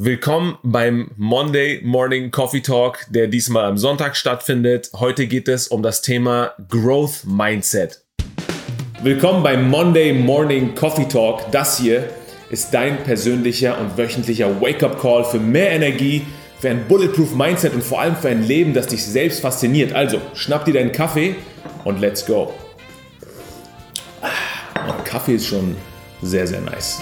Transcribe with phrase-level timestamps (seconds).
[0.00, 4.92] Willkommen beim Monday Morning Coffee Talk, der diesmal am Sonntag stattfindet.
[4.94, 8.04] Heute geht es um das Thema Growth Mindset.
[9.02, 11.50] Willkommen beim Monday Morning Coffee Talk.
[11.50, 12.08] Das hier
[12.48, 16.24] ist dein persönlicher und wöchentlicher Wake-up Call für mehr Energie,
[16.60, 19.92] für ein Bulletproof Mindset und vor allem für ein Leben, das dich selbst fasziniert.
[19.94, 21.34] Also, schnapp dir deinen Kaffee
[21.82, 22.54] und let's go.
[24.22, 25.74] Ah, Kaffee ist schon
[26.22, 27.00] sehr, sehr nice.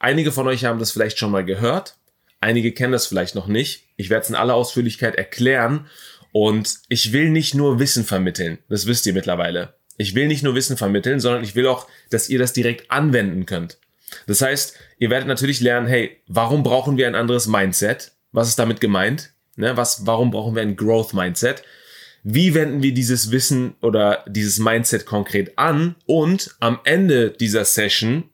[0.00, 1.96] Einige von euch haben das vielleicht schon mal gehört,
[2.40, 3.84] einige kennen das vielleicht noch nicht.
[3.96, 5.86] Ich werde es in aller Ausführlichkeit erklären
[6.32, 9.74] und ich will nicht nur Wissen vermitteln, das wisst ihr mittlerweile.
[9.98, 13.44] Ich will nicht nur Wissen vermitteln, sondern ich will auch, dass ihr das direkt anwenden
[13.44, 13.76] könnt.
[14.26, 18.12] Das heißt, ihr werdet natürlich lernen, hey, warum brauchen wir ein anderes Mindset?
[18.32, 19.34] Was ist damit gemeint?
[19.56, 21.62] Ne, was, warum brauchen wir ein Growth Mindset?
[22.22, 25.96] Wie wenden wir dieses Wissen oder dieses Mindset konkret an?
[26.06, 28.30] Und am Ende dieser Session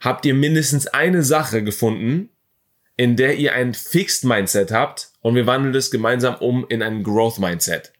[0.00, 2.30] habt ihr mindestens eine Sache gefunden,
[2.96, 7.02] in der ihr ein Fixed Mindset habt und wir wandeln es gemeinsam um in ein
[7.02, 7.92] Growth Mindset.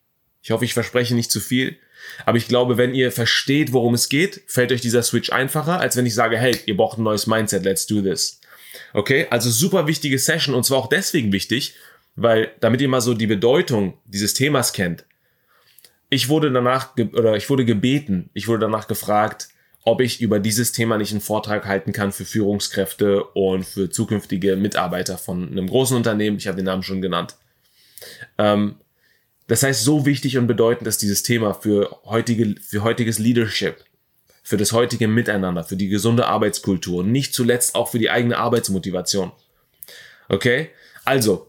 [0.43, 1.79] Ich hoffe, ich verspreche nicht zu viel,
[2.25, 5.97] aber ich glaube, wenn ihr versteht, worum es geht, fällt euch dieser Switch einfacher, als
[5.97, 8.41] wenn ich sage, hey, ihr braucht ein neues Mindset, let's do this.
[8.93, 11.75] Okay, also super wichtige Session und zwar auch deswegen wichtig,
[12.17, 15.05] weil damit ihr mal so die Bedeutung dieses Themas kennt.
[16.09, 19.49] Ich wurde danach oder ich wurde gebeten, ich wurde danach gefragt,
[19.85, 24.57] ob ich über dieses Thema nicht einen Vortrag halten kann für Führungskräfte und für zukünftige
[24.57, 26.37] Mitarbeiter von einem großen Unternehmen.
[26.37, 27.37] Ich habe den Namen schon genannt.
[28.39, 28.77] Ähm,
[29.47, 33.85] das heißt, so wichtig und bedeutend ist dieses Thema für, heutige, für heutiges Leadership,
[34.43, 38.37] für das heutige Miteinander, für die gesunde Arbeitskultur und nicht zuletzt auch für die eigene
[38.37, 39.33] Arbeitsmotivation.
[40.29, 40.71] Okay?
[41.05, 41.49] Also,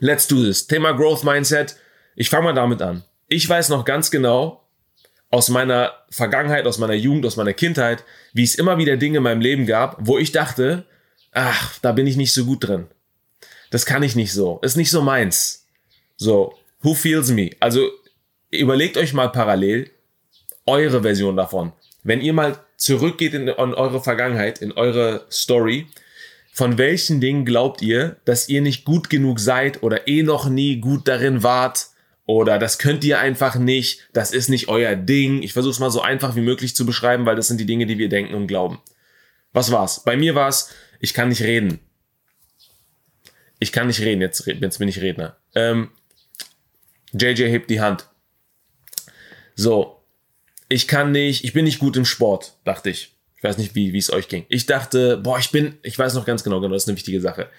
[0.00, 0.66] let's do this.
[0.66, 1.76] Thema Growth Mindset.
[2.16, 3.04] Ich fange mal damit an.
[3.28, 4.61] Ich weiß noch ganz genau,
[5.32, 9.22] aus meiner Vergangenheit, aus meiner Jugend, aus meiner Kindheit, wie es immer wieder Dinge in
[9.22, 10.84] meinem Leben gab, wo ich dachte,
[11.32, 12.86] ach, da bin ich nicht so gut drin.
[13.70, 14.60] Das kann ich nicht so.
[14.60, 15.66] Ist nicht so meins.
[16.16, 17.50] So, who feels me?
[17.60, 17.88] Also,
[18.50, 19.90] überlegt euch mal parallel
[20.66, 21.72] eure Version davon.
[22.02, 25.86] Wenn ihr mal zurückgeht in, in eure Vergangenheit, in eure Story,
[26.52, 30.76] von welchen Dingen glaubt ihr, dass ihr nicht gut genug seid oder eh noch nie
[30.76, 31.86] gut darin wart,
[32.26, 35.42] oder das könnt ihr einfach nicht, das ist nicht euer Ding.
[35.42, 37.86] Ich versuche es mal so einfach wie möglich zu beschreiben, weil das sind die Dinge,
[37.86, 38.80] die wir denken und glauben.
[39.52, 40.04] Was war's?
[40.04, 41.80] Bei mir war's, ich kann nicht reden.
[43.58, 45.36] Ich kann nicht reden, jetzt, jetzt bin ich Redner.
[45.54, 45.90] Ähm,
[47.12, 48.08] JJ hebt die Hand.
[49.54, 50.02] So,
[50.68, 53.14] ich kann nicht, ich bin nicht gut im Sport, dachte ich.
[53.36, 54.46] Ich weiß nicht, wie, wie es euch ging.
[54.48, 57.20] Ich dachte, boah, ich bin, ich weiß noch ganz genau, genau, das ist eine wichtige
[57.20, 57.50] Sache.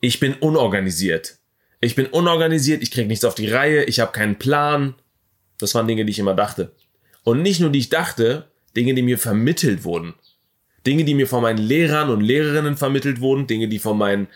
[0.00, 1.38] Ich bin unorganisiert.
[1.84, 4.94] Ich bin unorganisiert, ich kriege nichts auf die Reihe, ich habe keinen Plan.
[5.58, 6.72] Das waren Dinge, die ich immer dachte.
[7.24, 10.14] Und nicht nur die ich dachte, Dinge, die mir vermittelt wurden.
[10.86, 14.28] Dinge, die mir von meinen Lehrern und Lehrerinnen vermittelt wurden, Dinge, die von meinen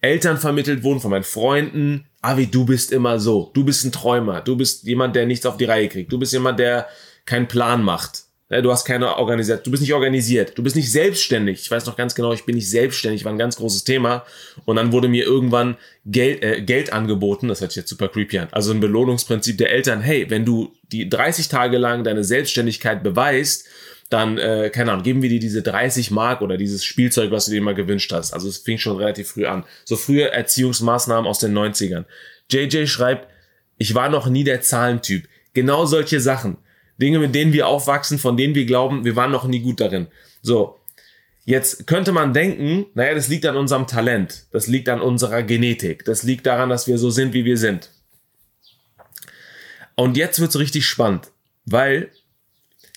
[0.00, 2.06] Eltern vermittelt wurden, von meinen Freunden.
[2.22, 3.50] Avi, du bist immer so.
[3.54, 4.40] Du bist ein Träumer.
[4.40, 6.12] Du bist jemand, der nichts auf die Reihe kriegt.
[6.12, 6.88] Du bist jemand, der
[7.24, 8.24] keinen Plan macht.
[8.48, 11.62] Du hast keine Organisation, du bist nicht organisiert, du bist nicht selbstständig.
[11.62, 14.24] Ich weiß noch ganz genau, ich bin nicht selbstständig, war ein ganz großes Thema.
[14.64, 18.38] Und dann wurde mir irgendwann Geld, äh, Geld angeboten, das hört sich jetzt super creepy
[18.38, 18.48] an.
[18.52, 23.66] Also ein Belohnungsprinzip der Eltern, hey, wenn du die 30 Tage lang deine Selbstständigkeit beweist,
[24.10, 27.50] dann, äh, keine Ahnung, geben wir dir diese 30 Mark oder dieses Spielzeug, was du
[27.50, 28.32] dir immer gewünscht hast.
[28.32, 29.64] Also es fing schon relativ früh an.
[29.84, 32.04] So frühe Erziehungsmaßnahmen aus den 90ern.
[32.48, 33.26] JJ schreibt,
[33.76, 35.26] ich war noch nie der Zahlentyp.
[35.52, 36.58] Genau solche Sachen.
[37.00, 40.08] Dinge, mit denen wir aufwachsen, von denen wir glauben, wir waren noch nie gut darin.
[40.42, 40.78] So.
[41.44, 46.04] Jetzt könnte man denken, naja, das liegt an unserem Talent, das liegt an unserer Genetik,
[46.04, 47.92] das liegt daran, dass wir so sind, wie wir sind.
[49.94, 51.30] Und jetzt wird's richtig spannend,
[51.64, 52.10] weil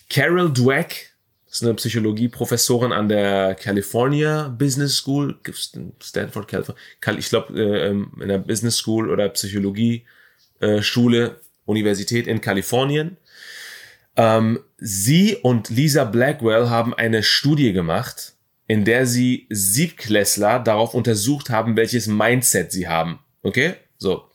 [0.09, 1.09] Carol Dweck,
[1.51, 5.39] ist eine Psychologieprofessorin an der California Business School,
[6.01, 6.81] Stanford, California,
[7.17, 10.05] ich glaube äh, ähm, in der Business School oder Psychologie
[10.59, 10.81] äh,
[11.65, 13.17] Universität in Kalifornien.
[14.15, 18.33] Ähm, sie und Lisa Blackwell haben eine Studie gemacht,
[18.67, 23.19] in der sie Siebklässler darauf untersucht haben, welches Mindset sie haben.
[23.41, 23.73] Okay?
[23.97, 24.25] So.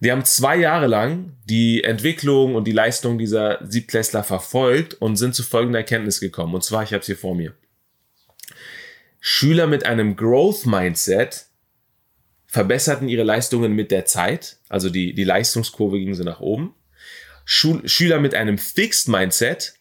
[0.00, 5.34] Die haben zwei Jahre lang die Entwicklung und die Leistung dieser Siebklässler verfolgt und sind
[5.34, 6.54] zu folgender Erkenntnis gekommen.
[6.54, 7.54] Und zwar, ich habe es hier vor mir.
[9.20, 11.46] Schüler mit einem Growth Mindset
[12.46, 16.74] verbesserten ihre Leistungen mit der Zeit, also die, die Leistungskurve ging sie nach oben.
[17.44, 19.74] Schul Schüler mit einem Fixed Mindset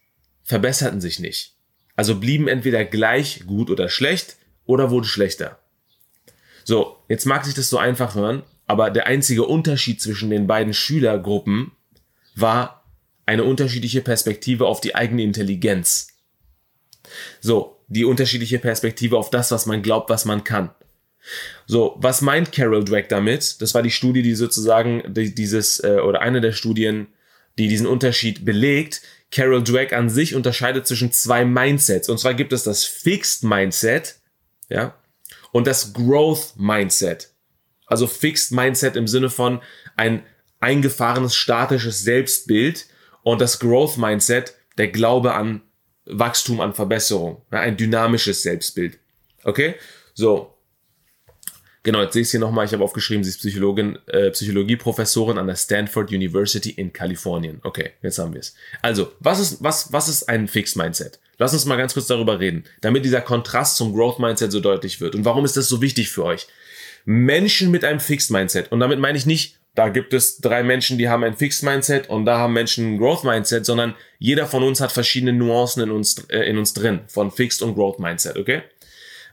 [0.44, 1.56] verbesserten sich nicht.
[1.96, 5.60] Also blieben entweder gleich gut oder schlecht oder wurden schlechter.
[6.64, 10.74] So, jetzt mag sich das so einfach hören, aber der einzige Unterschied zwischen den beiden
[10.74, 11.72] Schülergruppen
[12.36, 12.84] war
[13.26, 16.08] eine unterschiedliche Perspektive auf die eigene Intelligenz.
[17.42, 20.72] So, die unterschiedliche Perspektive auf das, was man glaubt, was man kann.
[21.66, 23.62] So, was meint Carol Dweck damit?
[23.62, 27.08] Das war die Studie, die sozusagen dieses, äh, oder eine der Studien,
[27.58, 29.02] die diesen Unterschied belegt.
[29.32, 32.10] Carol Dweck an sich unterscheidet zwischen zwei Mindsets.
[32.10, 34.20] Und zwar gibt es das Fixed Mindset,
[34.70, 34.96] ja,
[35.52, 37.32] und das Growth Mindset.
[37.86, 39.62] Also Fixed Mindset im Sinne von
[39.96, 40.24] ein
[40.60, 42.88] eingefahrenes statisches Selbstbild
[43.24, 45.62] und das Growth Mindset, der Glaube an
[46.06, 49.00] Wachstum, an Verbesserung, ja, ein dynamisches Selbstbild.
[49.44, 49.76] Okay?
[50.14, 50.53] So,
[51.84, 52.66] Genau, jetzt sehe ich es hier nochmal.
[52.66, 57.60] Ich habe aufgeschrieben, sie ist Psychologin, äh, Psychologieprofessorin an der Stanford University in Kalifornien.
[57.64, 58.56] Okay, jetzt haben wir es.
[58.82, 61.20] Also, was ist, was, was ist ein Fixed Mindset?
[61.38, 65.02] Lass uns mal ganz kurz darüber reden, damit dieser Kontrast zum Growth Mindset so deutlich
[65.02, 65.14] wird.
[65.14, 66.48] Und warum ist das so wichtig für euch?
[67.04, 68.72] Menschen mit einem Fixed Mindset.
[68.72, 72.08] Und damit meine ich nicht, da gibt es drei Menschen, die haben ein Fixed Mindset
[72.08, 75.92] und da haben Menschen ein Growth Mindset, sondern jeder von uns hat verschiedene Nuancen in
[75.92, 78.62] uns, äh, in uns drin, von Fixed und Growth Mindset, okay?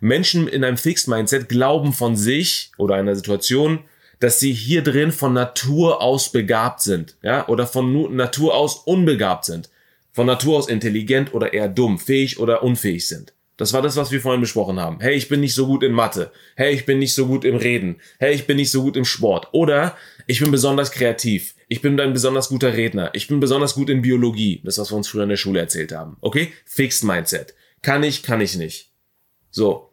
[0.01, 3.81] Menschen in einem Fixed Mindset glauben von sich oder einer Situation,
[4.19, 9.45] dass sie hier drin von Natur aus begabt sind, ja, oder von Natur aus unbegabt
[9.45, 9.71] sind,
[10.13, 13.33] von Natur aus intelligent oder eher dumm, fähig oder unfähig sind.
[13.61, 15.01] Das war das, was wir vorhin besprochen haben.
[15.01, 16.33] Hey, ich bin nicht so gut in Mathe.
[16.57, 18.01] Hey, ich bin nicht so gut im Reden.
[18.19, 19.49] Hey, ich bin nicht so gut im Sport.
[19.53, 21.55] Oder ich bin besonders kreativ.
[21.69, 23.11] Ich bin ein besonders guter Redner.
[23.13, 24.63] Ich bin besonders gut in Biologie.
[24.65, 26.17] Das, was wir uns früher in der Schule erzählt haben.
[26.23, 26.55] Okay?
[26.65, 27.55] Fixed Mindset.
[27.83, 28.93] Kann ich, kann ich nicht.
[29.51, 29.90] So.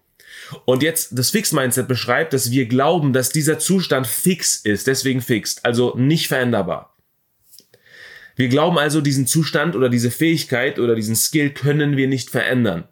[0.66, 5.66] Und jetzt das Fix-Mindset beschreibt, dass wir glauben, dass dieser Zustand fix ist, deswegen fixed,
[5.66, 6.96] also nicht veränderbar.
[8.36, 12.88] Wir glauben also, diesen Zustand oder diese Fähigkeit oder diesen Skill können wir nicht verändern.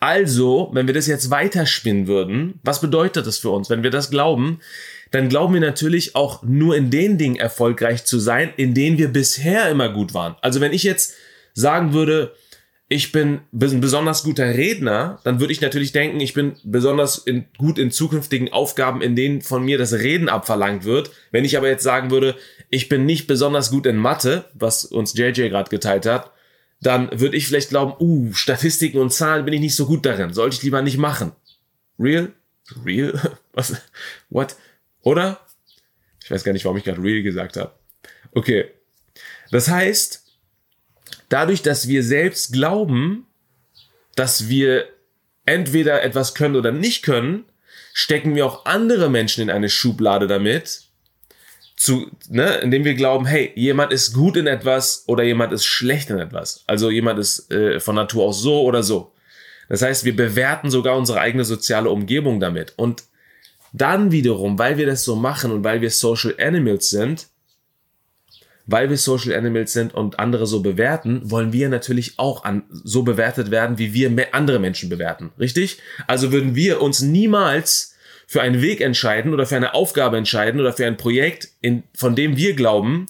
[0.00, 3.70] Also, wenn wir das jetzt weiterspinnen würden, was bedeutet das für uns?
[3.70, 4.60] Wenn wir das glauben,
[5.10, 9.08] dann glauben wir natürlich auch nur in den Dingen erfolgreich zu sein, in denen wir
[9.08, 10.36] bisher immer gut waren.
[10.42, 11.14] Also wenn ich jetzt
[11.54, 12.34] sagen würde,
[12.88, 17.46] ich bin ein besonders guter Redner, dann würde ich natürlich denken, ich bin besonders in,
[17.56, 21.10] gut in zukünftigen Aufgaben, in denen von mir das Reden abverlangt wird.
[21.30, 22.36] Wenn ich aber jetzt sagen würde,
[22.68, 26.30] ich bin nicht besonders gut in Mathe, was uns JJ gerade geteilt hat,
[26.80, 30.34] dann würde ich vielleicht glauben, uh, Statistiken und Zahlen bin ich nicht so gut darin,
[30.34, 31.32] sollte ich lieber nicht machen.
[31.98, 32.32] Real?
[32.84, 33.38] Real?
[33.54, 33.74] Was?
[34.28, 34.56] What?
[35.00, 35.40] Oder?
[36.22, 37.72] Ich weiß gar nicht, warum ich gerade real gesagt habe.
[38.32, 38.70] Okay.
[39.50, 40.23] Das heißt,
[41.28, 43.26] dadurch, dass wir selbst glauben,
[44.14, 44.88] dass wir
[45.46, 47.44] entweder etwas können oder nicht können,
[47.92, 50.82] stecken wir auch andere Menschen in eine Schublade damit,
[51.76, 56.08] zu, ne, indem wir glauben, hey, jemand ist gut in etwas oder jemand ist schlecht
[56.10, 56.62] in etwas.
[56.66, 59.12] Also jemand ist äh, von Natur aus so oder so.
[59.68, 62.74] Das heißt, wir bewerten sogar unsere eigene soziale Umgebung damit.
[62.76, 63.04] Und
[63.72, 67.26] dann wiederum, weil wir das so machen und weil wir Social Animals sind,
[68.66, 73.02] weil wir Social Animals sind und andere so bewerten, wollen wir natürlich auch an, so
[73.02, 75.32] bewertet werden, wie wir andere Menschen bewerten.
[75.38, 75.78] Richtig?
[76.06, 77.94] Also würden wir uns niemals
[78.26, 82.16] für einen Weg entscheiden oder für eine Aufgabe entscheiden oder für ein Projekt, in, von
[82.16, 83.06] dem wir glauben,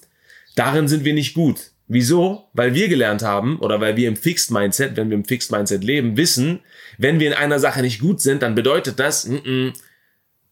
[0.56, 1.70] darin sind wir nicht gut.
[1.86, 2.48] Wieso?
[2.54, 5.84] Weil wir gelernt haben oder weil wir im Fixed Mindset, wenn wir im Fixed Mindset
[5.84, 6.60] leben, wissen,
[6.98, 9.72] wenn wir in einer Sache nicht gut sind, dann bedeutet das, mm -mm,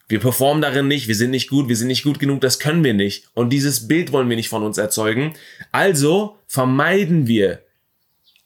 [0.08, 2.84] wir performen darin nicht, wir sind nicht gut, wir sind nicht gut genug, das können
[2.84, 3.28] wir nicht.
[3.34, 5.34] Und dieses Bild wollen wir nicht von uns erzeugen.
[5.70, 7.62] Also vermeiden wir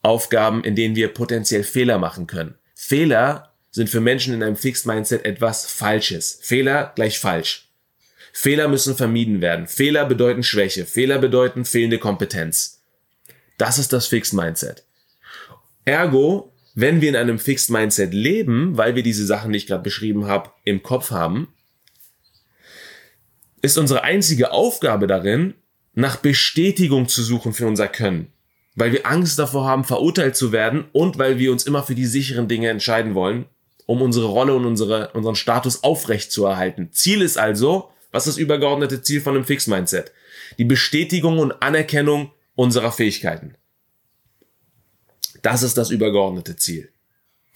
[0.03, 2.55] Aufgaben, in denen wir potenziell Fehler machen können.
[2.75, 6.39] Fehler sind für Menschen in einem Fixed Mindset etwas Falsches.
[6.43, 7.69] Fehler gleich falsch.
[8.33, 9.67] Fehler müssen vermieden werden.
[9.67, 10.87] Fehler bedeuten Schwäche.
[10.87, 12.83] Fehler bedeuten fehlende Kompetenz.
[13.59, 14.85] Das ist das Fixed Mindset.
[15.85, 19.83] Ergo, wenn wir in einem Fixed Mindset leben, weil wir diese Sachen, die ich gerade
[19.83, 21.49] beschrieben habe, im Kopf haben,
[23.63, 25.55] ist unsere einzige Aufgabe darin,
[25.95, 28.31] nach Bestätigung zu suchen für unser Können.
[28.75, 32.05] Weil wir Angst davor haben, verurteilt zu werden und weil wir uns immer für die
[32.05, 33.47] sicheren Dinge entscheiden wollen,
[33.87, 36.91] um unsere Rolle und unsere, unseren Status aufrecht zu erhalten.
[36.93, 40.13] Ziel ist also, was ist das übergeordnete Ziel von einem Fix-Mindset?
[40.59, 43.55] Die Bestätigung und Anerkennung unserer Fähigkeiten.
[45.47, 46.89] Das ist das übergeordnete Ziel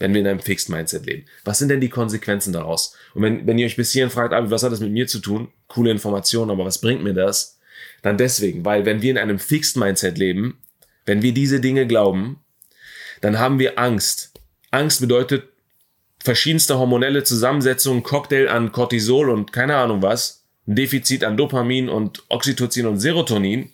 [0.00, 1.26] wenn wir in einem Fixed Mindset leben.
[1.44, 2.96] Was sind denn die Konsequenzen daraus?
[3.14, 5.48] Und wenn, wenn ihr euch bis hierhin fragt, was hat das mit mir zu tun?
[5.68, 7.58] Coole Information, aber was bringt mir das?
[8.02, 10.58] Dann deswegen, weil wenn wir in einem Fixed Mindset leben,
[11.04, 12.40] wenn wir diese Dinge glauben,
[13.20, 14.32] dann haben wir Angst.
[14.70, 15.44] Angst bedeutet
[16.18, 22.86] verschiedenste hormonelle Zusammensetzungen, Cocktail an Cortisol und keine Ahnung was, Defizit an Dopamin und Oxytocin
[22.86, 23.70] und Serotonin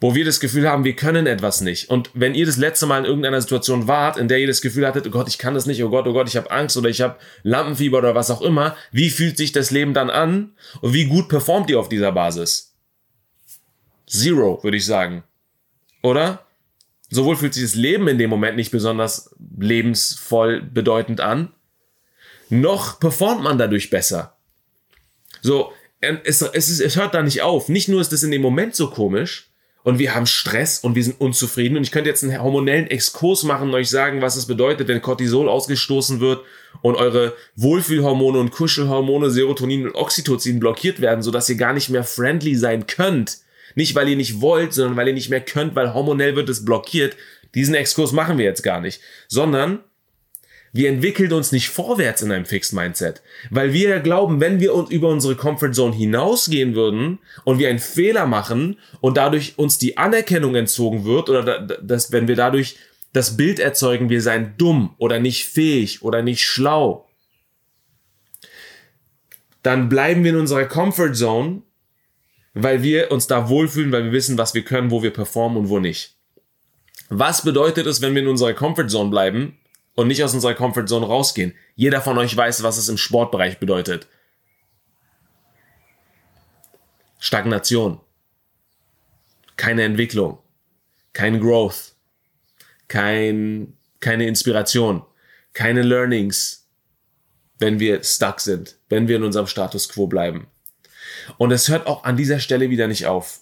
[0.00, 1.90] wo wir das Gefühl haben, wir können etwas nicht.
[1.90, 4.86] Und wenn ihr das letzte Mal in irgendeiner Situation wart, in der ihr das Gefühl
[4.86, 6.88] hattet, oh Gott, ich kann das nicht, oh Gott, oh Gott, ich habe Angst oder
[6.88, 10.94] ich habe Lampenfieber oder was auch immer, wie fühlt sich das Leben dann an und
[10.94, 12.74] wie gut performt ihr auf dieser Basis?
[14.06, 15.22] Zero, würde ich sagen.
[16.02, 16.46] Oder?
[17.10, 21.52] Sowohl fühlt sich das Leben in dem Moment nicht besonders lebensvoll bedeutend an,
[22.48, 24.36] noch performt man dadurch besser.
[25.42, 27.68] So, es, es, es hört da nicht auf.
[27.68, 29.49] Nicht nur ist das in dem Moment so komisch
[29.90, 33.42] und wir haben Stress und wir sind unzufrieden und ich könnte jetzt einen hormonellen Exkurs
[33.42, 36.44] machen und euch sagen, was es bedeutet, wenn Cortisol ausgestoßen wird
[36.80, 42.04] und eure Wohlfühlhormone und Kuschelhormone, Serotonin und Oxytocin blockiert werden, sodass ihr gar nicht mehr
[42.04, 43.38] friendly sein könnt.
[43.74, 46.64] Nicht, weil ihr nicht wollt, sondern weil ihr nicht mehr könnt, weil hormonell wird es
[46.64, 47.16] blockiert.
[47.56, 49.80] Diesen Exkurs machen wir jetzt gar nicht, sondern
[50.72, 54.90] wir entwickeln uns nicht vorwärts in einem Fixed Mindset, weil wir glauben, wenn wir uns
[54.90, 59.98] über unsere Comfort Zone hinausgehen würden und wir einen Fehler machen und dadurch uns die
[59.98, 62.76] Anerkennung entzogen wird oder dass wenn wir dadurch
[63.12, 67.08] das Bild erzeugen, wir seien dumm oder nicht fähig oder nicht schlau,
[69.62, 71.62] dann bleiben wir in unserer Comfort Zone,
[72.54, 75.68] weil wir uns da wohlfühlen, weil wir wissen, was wir können, wo wir performen und
[75.68, 76.16] wo nicht.
[77.08, 79.59] Was bedeutet es, wenn wir in unserer Comfort Zone bleiben?
[80.00, 81.54] Und nicht aus unserer Comfortzone rausgehen.
[81.76, 84.08] Jeder von euch weiß, was es im Sportbereich bedeutet.
[87.18, 88.00] Stagnation.
[89.56, 90.38] Keine Entwicklung.
[91.12, 91.96] Kein Growth.
[92.88, 95.04] Kein, keine Inspiration.
[95.52, 96.66] Keine Learnings.
[97.58, 98.78] Wenn wir stuck sind.
[98.88, 100.46] Wenn wir in unserem Status quo bleiben.
[101.36, 103.40] Und es hört auch an dieser Stelle wieder nicht auf.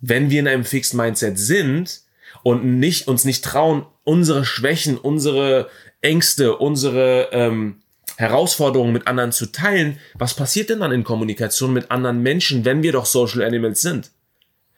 [0.00, 2.00] Wenn wir in einem Fixed Mindset sind
[2.42, 5.68] und nicht, uns nicht trauen, unsere Schwächen, unsere
[6.00, 7.76] Ängste, unsere ähm,
[8.16, 12.82] Herausforderungen mit anderen zu teilen, was passiert denn dann in Kommunikation mit anderen Menschen, wenn
[12.82, 14.10] wir doch Social Animals sind?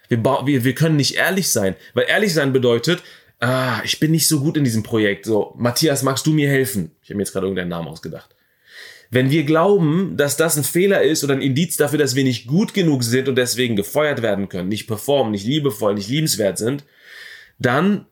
[0.08, 3.02] Wir, wir, wir können nicht ehrlich sein, weil ehrlich sein bedeutet,
[3.38, 5.24] ah, ich bin nicht so gut in diesem Projekt.
[5.24, 6.90] So, Matthias, magst du mir helfen?
[7.02, 8.34] Ich habe mir jetzt gerade irgendeinen Namen ausgedacht.
[9.10, 12.46] Wenn wir glauben, dass das ein Fehler ist oder ein Indiz dafür, dass wir nicht
[12.46, 16.84] gut genug sind und deswegen gefeuert werden können, nicht performen, nicht liebevoll, nicht liebenswert sind,
[17.58, 18.06] dann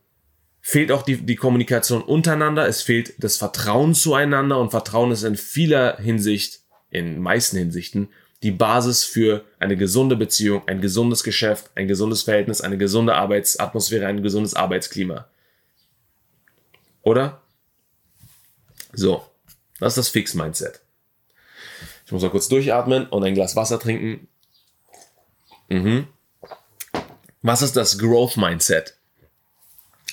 [0.69, 5.35] fehlt auch die, die Kommunikation untereinander, es fehlt das Vertrauen zueinander und Vertrauen ist in
[5.35, 6.61] vieler Hinsicht,
[6.91, 8.11] in meisten Hinsichten,
[8.43, 14.07] die Basis für eine gesunde Beziehung, ein gesundes Geschäft, ein gesundes Verhältnis, eine gesunde Arbeitsatmosphäre,
[14.07, 15.27] ein gesundes Arbeitsklima.
[17.01, 17.41] Oder?
[18.93, 19.25] So,
[19.81, 20.83] das ist das Fix-Mindset.
[22.05, 24.29] Ich muss mal kurz durchatmen und ein Glas Wasser trinken.
[25.71, 26.09] Mhm.
[27.41, 28.98] Was ist das Growth-Mindset?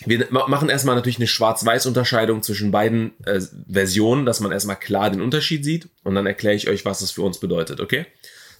[0.06, 5.22] Wir machen erstmal natürlich eine Schwarz-Weiß-Unterscheidung zwischen beiden äh, Versionen, dass man erstmal klar den
[5.22, 8.06] Unterschied sieht und dann erkläre ich euch, was das für uns bedeutet, okay?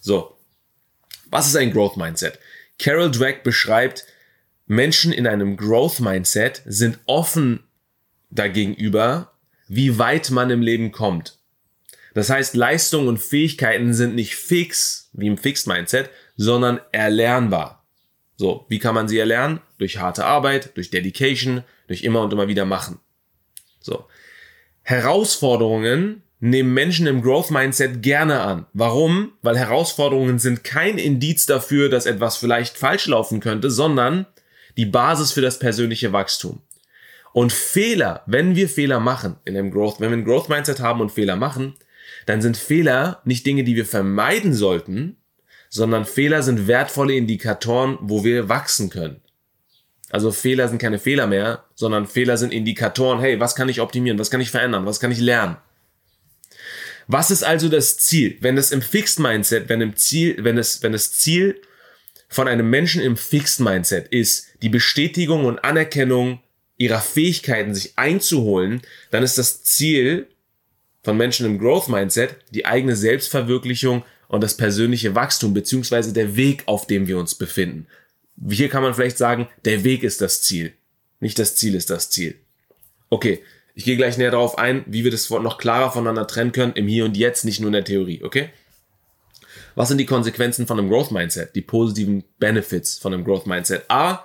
[0.00, 0.36] So.
[1.28, 2.38] Was ist ein Growth Mindset?
[2.78, 4.06] Carol Dweck beschreibt,
[4.66, 7.64] Menschen in einem Growth Mindset sind offen
[8.30, 9.32] dagegenüber,
[9.68, 11.38] wie weit man im Leben kommt.
[12.14, 17.75] Das heißt, Leistungen und Fähigkeiten sind nicht fix, wie im Fixed Mindset, sondern erlernbar.
[18.36, 19.60] So, wie kann man sie erlernen?
[19.78, 22.98] Durch harte Arbeit, durch Dedication, durch immer und immer wieder machen.
[23.80, 24.06] So.
[24.82, 28.66] Herausforderungen nehmen Menschen im Growth Mindset gerne an.
[28.72, 29.32] Warum?
[29.42, 34.26] Weil Herausforderungen sind kein Indiz dafür, dass etwas vielleicht falsch laufen könnte, sondern
[34.76, 36.60] die Basis für das persönliche Wachstum.
[37.32, 41.00] Und Fehler, wenn wir Fehler machen in einem Growth, wenn wir ein Growth Mindset haben
[41.00, 41.74] und Fehler machen,
[42.26, 45.16] dann sind Fehler nicht Dinge, die wir vermeiden sollten,
[45.68, 49.20] sondern Fehler sind wertvolle Indikatoren, wo wir wachsen können.
[50.10, 54.18] Also Fehler sind keine Fehler mehr, sondern Fehler sind Indikatoren, hey, was kann ich optimieren,
[54.18, 55.56] was kann ich verändern, was kann ich lernen?
[57.08, 58.36] Was ist also das Ziel?
[58.40, 61.60] Wenn es im Fixed Mindset, wenn im Ziel, wenn es, wenn das Ziel
[62.28, 66.40] von einem Menschen im Fixed Mindset ist, die Bestätigung und Anerkennung
[66.76, 70.26] ihrer Fähigkeiten sich einzuholen, dann ist das Ziel
[71.02, 76.62] von Menschen im Growth Mindset die eigene Selbstverwirklichung und das persönliche Wachstum beziehungsweise der Weg,
[76.66, 77.86] auf dem wir uns befinden.
[78.50, 80.72] Hier kann man vielleicht sagen, der Weg ist das Ziel,
[81.20, 82.36] nicht das Ziel ist das Ziel.
[83.08, 83.42] Okay,
[83.74, 86.88] ich gehe gleich näher darauf ein, wie wir das noch klarer voneinander trennen können, im
[86.88, 88.50] Hier und Jetzt, nicht nur in der Theorie, okay?
[89.74, 93.84] Was sind die Konsequenzen von einem Growth Mindset, die positiven Benefits von einem Growth Mindset?
[93.88, 94.24] A,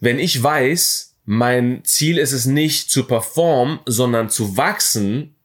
[0.00, 5.36] wenn ich weiß, mein Ziel ist es nicht zu performen, sondern zu wachsen,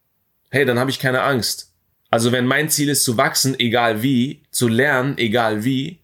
[0.50, 1.73] hey, dann habe ich keine Angst.
[2.14, 5.98] Also wenn mein Ziel ist zu wachsen, egal wie, zu lernen, egal wie,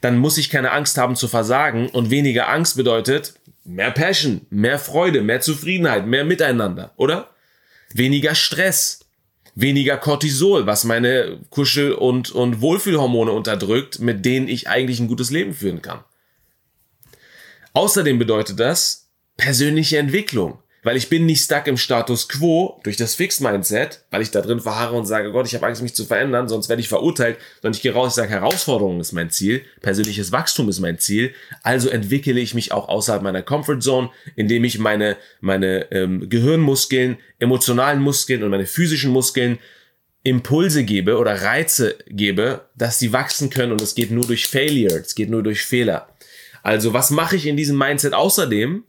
[0.00, 4.80] dann muss ich keine Angst haben zu versagen und weniger Angst bedeutet mehr Passion, mehr
[4.80, 7.30] Freude, mehr Zufriedenheit, mehr Miteinander, oder?
[7.94, 8.98] Weniger Stress,
[9.54, 15.30] weniger Cortisol, was meine Kuschel- und, und Wohlfühlhormone unterdrückt, mit denen ich eigentlich ein gutes
[15.30, 16.02] Leben führen kann.
[17.74, 20.58] Außerdem bedeutet das persönliche Entwicklung.
[20.82, 24.40] Weil ich bin nicht stuck im Status quo durch das Fixed Mindset, weil ich da
[24.40, 27.38] drin verharre und sage, Gott, ich habe Angst, mich zu verändern, sonst werde ich verurteilt,
[27.60, 31.32] sondern ich gehe raus, ich sage, Herausforderung ist mein Ziel, persönliches Wachstum ist mein Ziel,
[31.62, 37.18] also entwickle ich mich auch außerhalb meiner Comfort Zone, indem ich meine, meine ähm, Gehirnmuskeln,
[37.38, 39.58] emotionalen Muskeln und meine physischen Muskeln
[40.24, 45.00] Impulse gebe oder Reize gebe, dass sie wachsen können und es geht nur durch Failure,
[45.00, 46.08] es geht nur durch Fehler.
[46.62, 48.84] Also was mache ich in diesem Mindset außerdem?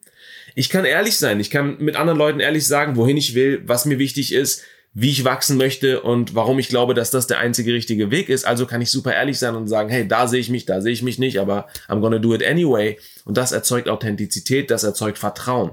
[0.56, 3.86] Ich kann ehrlich sein, ich kann mit anderen Leuten ehrlich sagen, wohin ich will, was
[3.86, 7.74] mir wichtig ist, wie ich wachsen möchte und warum ich glaube, dass das der einzige
[7.74, 8.46] richtige Weg ist.
[8.46, 10.94] Also kann ich super ehrlich sein und sagen, hey, da sehe ich mich, da sehe
[10.94, 13.00] ich mich nicht, aber I'm gonna do it anyway.
[13.26, 15.72] Und das erzeugt Authentizität, das erzeugt Vertrauen.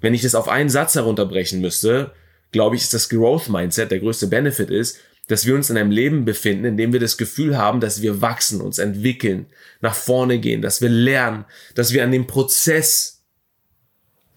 [0.00, 2.12] Wenn ich das auf einen Satz herunterbrechen müsste,
[2.52, 5.90] glaube ich, ist das Growth Mindset der größte Benefit ist, dass wir uns in einem
[5.90, 9.46] Leben befinden, in dem wir das Gefühl haben, dass wir wachsen, uns entwickeln,
[9.80, 13.17] nach vorne gehen, dass wir lernen, dass wir an dem Prozess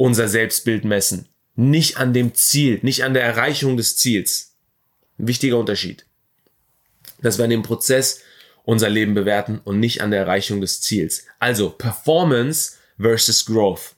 [0.02, 4.56] unser Selbstbild messen, nicht an dem Ziel, nicht an der Erreichung des Ziels.
[5.20, 6.06] Ein wichtiger Unterschied.
[7.22, 8.22] Dass wir an dem Prozess
[8.64, 11.26] unser Leben bewerten und nicht an der Erreichung des Ziels.
[11.40, 13.96] Also Performance versus Growth.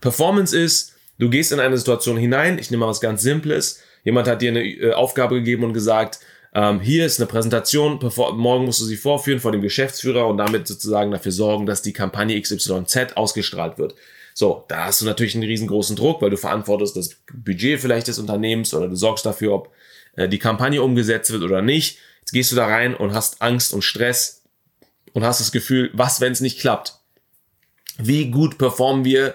[0.00, 4.28] Performance ist, du gehst in eine Situation hinein, ich nehme mal was ganz Simples, Jemand
[4.28, 6.20] hat dir eine äh, Aufgabe gegeben und gesagt,
[6.54, 7.98] ähm, hier ist eine Präsentation,
[8.36, 11.92] morgen musst du sie vorführen vor dem Geschäftsführer und damit sozusagen dafür sorgen, dass die
[11.92, 13.94] Kampagne XYZ ausgestrahlt wird.
[14.36, 18.18] So, da hast du natürlich einen riesengroßen Druck, weil du verantwortest das Budget vielleicht des
[18.18, 19.72] Unternehmens oder du sorgst dafür, ob
[20.16, 21.98] äh, die Kampagne umgesetzt wird oder nicht.
[22.20, 24.42] Jetzt gehst du da rein und hast Angst und Stress
[25.12, 26.98] und hast das Gefühl, was, wenn es nicht klappt?
[27.98, 29.34] Wie gut performen wir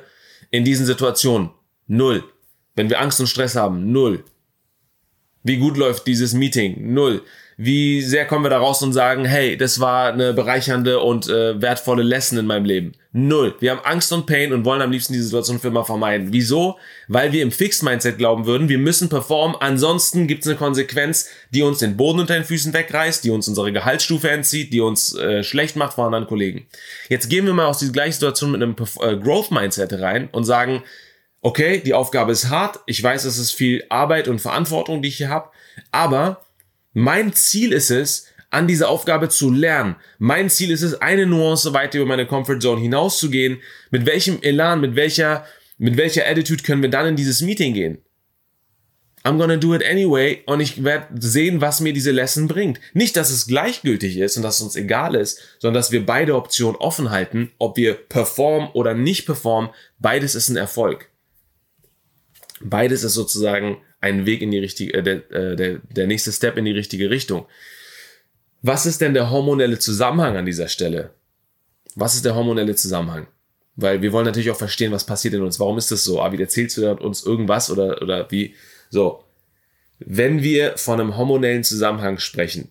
[0.52, 1.52] in diesen Situationen?
[1.88, 2.24] Null.
[2.76, 4.26] Wenn wir Angst und Stress haben, null.
[5.44, 6.94] Wie gut läuft dieses Meeting?
[6.94, 7.24] Null.
[7.62, 11.62] Wie sehr kommen wir da raus und sagen, hey, das war eine bereichernde und äh,
[11.62, 12.94] wertvolle Lesson in meinem Leben?
[13.12, 13.54] Null.
[13.60, 16.30] Wir haben Angst und Pain und wollen am liebsten diese Situation für immer vermeiden.
[16.32, 16.78] Wieso?
[17.10, 21.28] Weil wir im Fixed Mindset glauben würden, wir müssen performen, ansonsten gibt es eine Konsequenz,
[21.50, 25.14] die uns den Boden unter den Füßen wegreißt, die uns unsere Gehaltsstufe entzieht, die uns
[25.18, 26.66] äh, schlecht macht vor anderen Kollegen.
[27.10, 30.46] Jetzt gehen wir mal aus dieser gleichen Situation mit einem äh, Growth Mindset rein und
[30.46, 30.82] sagen,
[31.42, 35.18] okay, die Aufgabe ist hart, ich weiß, es ist viel Arbeit und Verantwortung, die ich
[35.18, 35.50] hier habe,
[35.92, 36.40] aber
[36.94, 39.96] mein Ziel ist es, an dieser Aufgabe zu lernen.
[40.18, 43.62] Mein Ziel ist es, eine Nuance weiter über meine Comfort Zone hinauszugehen.
[43.92, 45.46] Mit welchem Elan, mit welcher,
[45.78, 48.00] mit welcher Attitude können wir dann in dieses Meeting gehen?
[49.24, 52.80] I'm gonna do it anyway und ich werde sehen, was mir diese Lesson bringt.
[52.94, 56.36] Nicht, dass es gleichgültig ist und dass es uns egal ist, sondern dass wir beide
[56.36, 59.72] Optionen offen halten, ob wir performen oder nicht performen.
[60.00, 61.10] Beides ist ein Erfolg.
[62.62, 66.58] Beides ist sozusagen ein Weg in die richtige, äh, der, äh, der, der nächste Step
[66.58, 67.46] in die richtige Richtung.
[68.62, 71.12] Was ist denn der hormonelle Zusammenhang an dieser Stelle?
[71.96, 73.28] Was ist der hormonelle Zusammenhang?
[73.76, 75.60] Weil wir wollen natürlich auch verstehen, was passiert in uns.
[75.60, 76.22] Warum ist das so?
[76.22, 78.56] Ah, wie erzählst du uns irgendwas oder, oder wie?
[78.90, 79.24] So.
[80.00, 82.70] Wenn wir von einem hormonellen Zusammenhang sprechen,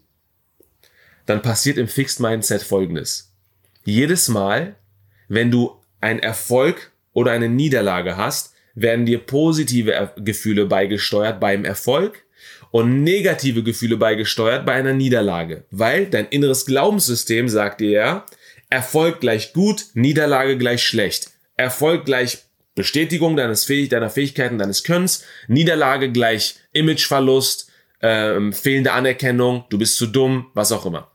[1.27, 3.33] dann passiert im Fixed Mindset folgendes.
[3.85, 4.77] Jedes Mal,
[5.29, 12.25] wenn du einen Erfolg oder eine Niederlage hast, werden dir positive Gefühle beigesteuert beim Erfolg
[12.71, 18.27] und negative Gefühle beigesteuert bei einer Niederlage, weil dein inneres Glaubenssystem sagt dir ja,
[18.71, 21.31] Erfolg gleich gut, Niederlage gleich schlecht.
[21.57, 22.39] Erfolg gleich
[22.75, 27.71] Bestätigung deines Fähig deiner Fähigkeiten, deines Könnens, Niederlage gleich Imageverlust,
[28.03, 31.11] ähm, fehlende Anerkennung, du bist zu dumm, was auch immer.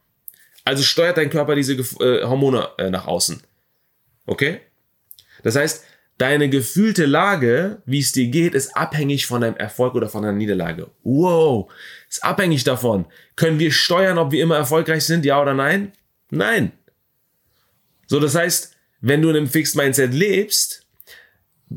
[0.65, 3.41] Also steuert dein Körper diese äh, Hormone äh, nach außen.
[4.25, 4.59] Okay?
[5.43, 5.85] Das heißt,
[6.17, 10.37] Deine gefühlte Lage, wie es dir geht, ist abhängig von deinem Erfolg oder von deiner
[10.37, 10.91] Niederlage.
[11.03, 11.71] Wow,
[12.07, 13.05] ist abhängig davon.
[13.35, 15.91] Können wir steuern, ob wir immer erfolgreich sind, ja oder nein?
[16.29, 16.71] Nein.
[18.07, 20.85] So, das heißt, wenn du in einem Fixed Mindset lebst,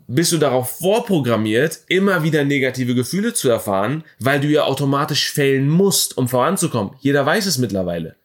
[0.07, 5.69] bist du darauf vorprogrammiert, immer wieder negative Gefühle zu erfahren, weil du ja automatisch fällen
[5.69, 6.95] musst, um voranzukommen.
[7.01, 8.17] Jeder weiß es mittlerweile.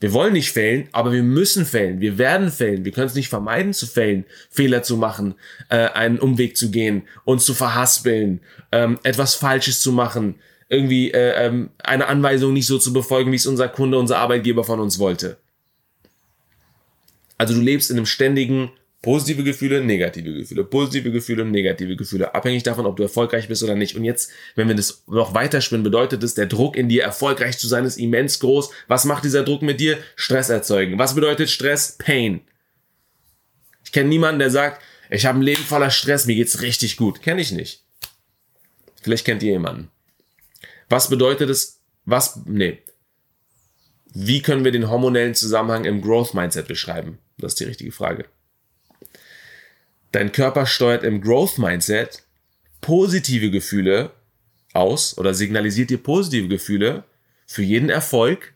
[0.00, 2.00] Wir wollen nicht fällen, aber wir müssen fällen.
[2.00, 2.86] Wir werden fällen.
[2.86, 5.34] Wir können es nicht vermeiden zu fällen, Fehler zu machen,
[5.68, 8.40] äh, einen Umweg zu gehen, uns zu verhaspeln,
[8.72, 10.36] ähm, etwas Falsches zu machen,
[10.70, 14.64] irgendwie äh, ähm, eine Anweisung nicht so zu befolgen, wie es unser Kunde, unser Arbeitgeber
[14.64, 15.36] von uns wollte.
[17.36, 18.70] Also du lebst in einem ständigen
[19.02, 23.74] Positive Gefühle, negative Gefühle, positive Gefühle, negative Gefühle, abhängig davon, ob du erfolgreich bist oder
[23.74, 23.96] nicht.
[23.96, 27.66] Und jetzt, wenn wir das noch weiterspinnen, bedeutet es, der Druck in dir, erfolgreich zu
[27.66, 28.70] sein, ist immens groß.
[28.88, 29.98] Was macht dieser Druck mit dir?
[30.16, 30.98] Stress erzeugen.
[30.98, 31.96] Was bedeutet Stress?
[31.96, 32.42] Pain.
[33.84, 37.22] Ich kenne niemanden, der sagt, ich habe ein Leben voller Stress, mir geht's richtig gut.
[37.22, 37.82] Kenne ich nicht.
[39.00, 39.90] Vielleicht kennt ihr jemanden.
[40.90, 41.80] Was bedeutet es?
[42.04, 42.40] Was?
[42.44, 42.82] Nee.
[44.12, 47.18] Wie können wir den hormonellen Zusammenhang im Growth Mindset beschreiben?
[47.38, 48.26] Das ist die richtige Frage.
[50.12, 52.22] Dein Körper steuert im Growth Mindset
[52.80, 54.10] positive Gefühle
[54.72, 57.04] aus oder signalisiert dir positive Gefühle
[57.46, 58.54] für jeden Erfolg,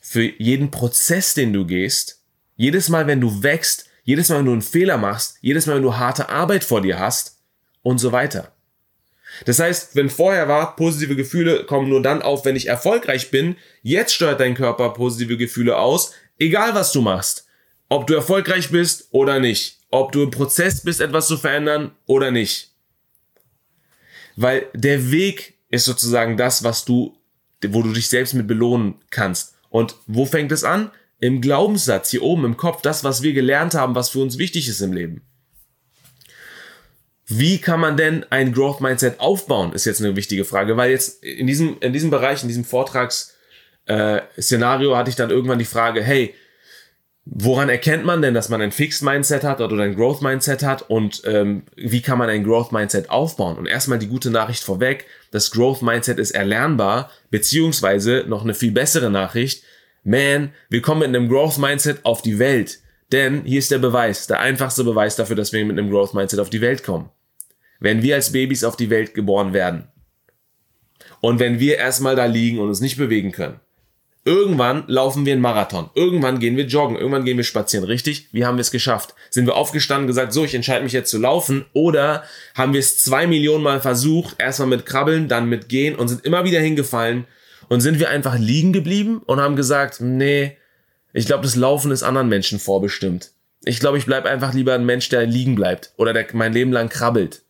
[0.00, 2.22] für jeden Prozess, den du gehst.
[2.56, 5.82] Jedes Mal, wenn du wächst, jedes Mal, wenn du einen Fehler machst, jedes Mal, wenn
[5.82, 7.38] du harte Arbeit vor dir hast
[7.82, 8.52] und so weiter.
[9.44, 13.56] Das heißt, wenn vorher war, positive Gefühle kommen nur dann auf, wenn ich erfolgreich bin,
[13.82, 17.46] jetzt steuert dein Körper positive Gefühle aus, egal was du machst.
[17.90, 19.77] Ob du erfolgreich bist oder nicht.
[19.90, 22.70] Ob du im Prozess bist, etwas zu verändern oder nicht.
[24.36, 27.16] Weil der Weg ist sozusagen das, was du,
[27.66, 29.54] wo du dich selbst mit belohnen kannst.
[29.70, 30.90] Und wo fängt es an?
[31.20, 34.68] Im Glaubenssatz, hier oben im Kopf, das, was wir gelernt haben, was für uns wichtig
[34.68, 35.22] ist im Leben.
[37.26, 41.22] Wie kann man denn ein Growth Mindset aufbauen, ist jetzt eine wichtige Frage, weil jetzt
[41.22, 46.02] in diesem, in diesem Bereich, in diesem Vortragsszenario äh, hatte ich dann irgendwann die Frage,
[46.02, 46.34] hey,
[47.30, 50.82] woran erkennt man denn, dass man ein Fixed Mindset hat oder ein Growth Mindset hat
[50.88, 53.58] und ähm, wie kann man ein Growth Mindset aufbauen?
[53.58, 58.72] Und erstmal die gute Nachricht vorweg, das Growth Mindset ist erlernbar, beziehungsweise noch eine viel
[58.72, 59.62] bessere Nachricht,
[60.04, 62.78] man, wir kommen mit einem Growth Mindset auf die Welt.
[63.12, 66.40] Denn hier ist der Beweis, der einfachste Beweis dafür, dass wir mit einem Growth Mindset
[66.40, 67.10] auf die Welt kommen
[67.80, 69.88] wenn wir als Babys auf die Welt geboren werden
[71.20, 73.60] und wenn wir erstmal da liegen und uns nicht bewegen können,
[74.28, 78.28] irgendwann laufen wir einen Marathon, irgendwann gehen wir joggen, irgendwann gehen wir spazieren, richtig?
[78.30, 79.14] Wie haben wir es geschafft?
[79.30, 82.98] Sind wir aufgestanden gesagt, so, ich entscheide mich jetzt zu laufen oder haben wir es
[82.98, 87.26] zwei Millionen Mal versucht, erstmal mit Krabbeln, dann mit Gehen und sind immer wieder hingefallen
[87.70, 90.58] und sind wir einfach liegen geblieben und haben gesagt, nee,
[91.14, 93.32] ich glaube, das Laufen ist anderen Menschen vorbestimmt.
[93.64, 96.70] Ich glaube, ich bleibe einfach lieber ein Mensch, der liegen bleibt oder der mein Leben
[96.70, 97.42] lang krabbelt.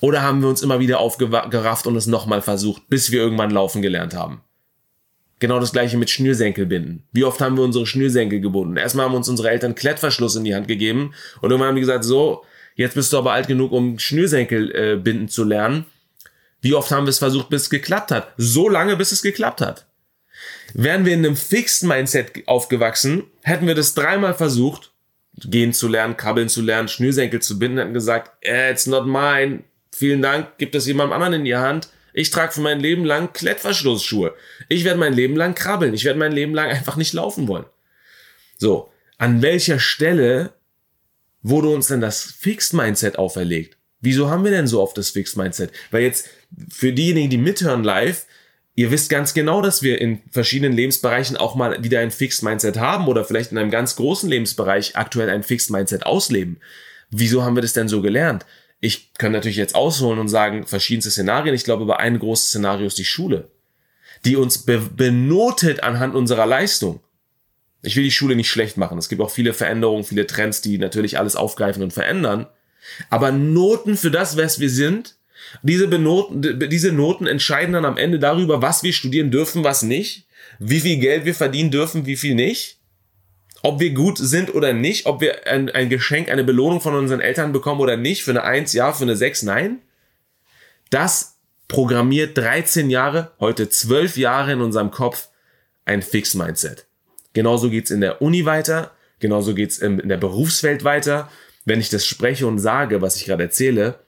[0.00, 3.82] Oder haben wir uns immer wieder aufgerafft und es nochmal versucht, bis wir irgendwann laufen
[3.82, 4.40] gelernt haben?
[5.44, 7.02] Genau das gleiche mit Schnürsenkelbinden.
[7.12, 8.78] Wie oft haben wir unsere Schnürsenkel gebunden?
[8.78, 12.02] Erstmal haben uns unsere Eltern Klettverschluss in die Hand gegeben und irgendwann haben die gesagt,
[12.02, 15.84] so, jetzt bist du aber alt genug, um Schnürsenkel äh, binden zu lernen.
[16.62, 18.32] Wie oft haben wir es versucht, bis es geklappt hat?
[18.38, 19.84] So lange, bis es geklappt hat.
[20.72, 24.92] Wären wir in einem Fixed Mindset aufgewachsen, hätten wir das dreimal versucht,
[25.44, 29.64] gehen zu lernen, krabbeln zu lernen, Schnürsenkel zu binden, hätten gesagt, eh, it's not mine,
[29.94, 31.88] Vielen Dank, gibt es jemandem anderen in die Hand.
[32.14, 34.34] Ich trage für mein Leben lang Klettverschlussschuhe.
[34.68, 35.92] Ich werde mein Leben lang krabbeln.
[35.94, 37.66] Ich werde mein Leben lang einfach nicht laufen wollen.
[38.56, 40.54] So, an welcher Stelle
[41.42, 43.76] wurde uns denn das Fixed Mindset auferlegt?
[44.00, 45.72] Wieso haben wir denn so oft das Fixed Mindset?
[45.90, 46.28] Weil jetzt
[46.70, 48.26] für diejenigen, die mithören live,
[48.76, 52.78] ihr wisst ganz genau, dass wir in verschiedenen Lebensbereichen auch mal wieder ein Fixed Mindset
[52.78, 56.60] haben oder vielleicht in einem ganz großen Lebensbereich aktuell ein Fixed Mindset ausleben.
[57.10, 58.46] Wieso haben wir das denn so gelernt?
[58.84, 61.54] Ich kann natürlich jetzt ausholen und sagen, verschiedenste Szenarien.
[61.54, 63.48] Ich glaube, aber ein großes Szenario ist die Schule,
[64.26, 67.00] die uns be benotet anhand unserer Leistung.
[67.80, 68.98] Ich will die Schule nicht schlecht machen.
[68.98, 72.46] Es gibt auch viele Veränderungen, viele Trends, die natürlich alles aufgreifen und verändern.
[73.08, 75.16] Aber Noten für das, was wir sind,
[75.62, 80.26] diese, Benoten, diese Noten entscheiden dann am Ende darüber, was wir studieren dürfen, was nicht,
[80.58, 82.80] wie viel Geld wir verdienen dürfen, wie viel nicht
[83.64, 87.22] ob wir gut sind oder nicht, ob wir ein, ein Geschenk, eine Belohnung von unseren
[87.22, 89.78] Eltern bekommen oder nicht, für eine 1 ja, für eine 6 nein.
[90.90, 95.28] Das programmiert 13 Jahre, heute 12 Jahre in unserem Kopf
[95.86, 96.84] ein Fix-Mindset.
[97.32, 101.30] Genauso geht's in der Uni weiter, genauso geht's in der Berufswelt weiter.
[101.64, 103.98] Wenn ich das spreche und sage, was ich gerade erzähle,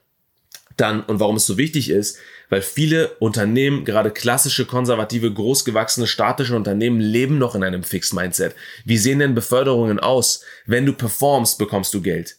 [0.75, 6.55] dann, und warum es so wichtig ist, weil viele Unternehmen, gerade klassische, konservative, großgewachsene, statische
[6.55, 8.55] Unternehmen, leben noch in einem Fixed Mindset.
[8.85, 10.43] Wie sehen denn Beförderungen aus?
[10.65, 12.37] Wenn du performst, bekommst du Geld.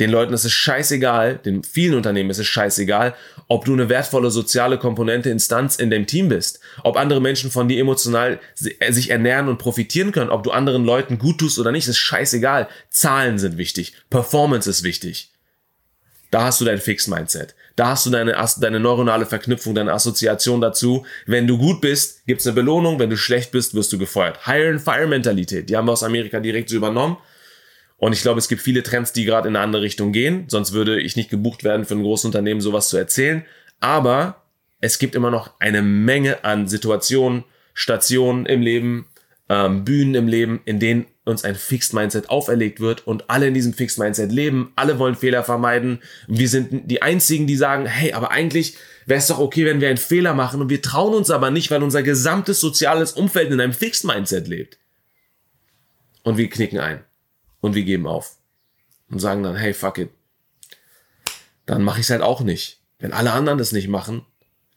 [0.00, 3.16] Den Leuten ist es scheißegal, den vielen Unternehmen ist es scheißegal,
[3.48, 7.66] ob du eine wertvolle soziale Komponente, Instanz in dem Team bist, ob andere Menschen von
[7.66, 8.38] dir emotional
[8.78, 11.98] äh, sich ernähren und profitieren können, ob du anderen Leuten gut tust oder nicht, ist
[11.98, 12.68] scheißegal.
[12.90, 15.32] Zahlen sind wichtig, Performance ist wichtig.
[16.30, 17.54] Da hast du dein Fixed-Mindset.
[17.76, 21.06] Da hast du deine, deine neuronale Verknüpfung, deine Assoziation dazu.
[21.26, 22.98] Wenn du gut bist, gibt's eine Belohnung.
[22.98, 24.44] Wenn du schlecht bist, wirst du gefeuert.
[24.44, 25.70] Hire-and-Fire-Mentalität.
[25.70, 27.16] Die haben wir aus Amerika direkt so übernommen.
[27.96, 30.44] Und ich glaube, es gibt viele Trends, die gerade in eine andere Richtung gehen.
[30.48, 33.44] Sonst würde ich nicht gebucht werden, für ein großes Unternehmen sowas zu erzählen.
[33.80, 34.42] Aber
[34.80, 39.06] es gibt immer noch eine Menge an Situationen, Stationen im Leben,
[39.48, 43.54] ähm, Bühnen im Leben, in denen uns ein Fixed Mindset auferlegt wird und alle in
[43.54, 46.00] diesem Fixed Mindset leben, alle wollen Fehler vermeiden.
[46.26, 49.88] Wir sind die einzigen, die sagen, hey, aber eigentlich wäre es doch okay, wenn wir
[49.88, 53.60] einen Fehler machen und wir trauen uns aber nicht, weil unser gesamtes soziales Umfeld in
[53.60, 54.78] einem Fixed Mindset lebt.
[56.22, 57.04] Und wir knicken ein
[57.60, 58.36] und wir geben auf
[59.10, 60.10] und sagen dann, hey, fuck it.
[61.66, 62.80] Dann mache ich es halt auch nicht.
[62.98, 64.22] Wenn alle anderen das nicht machen,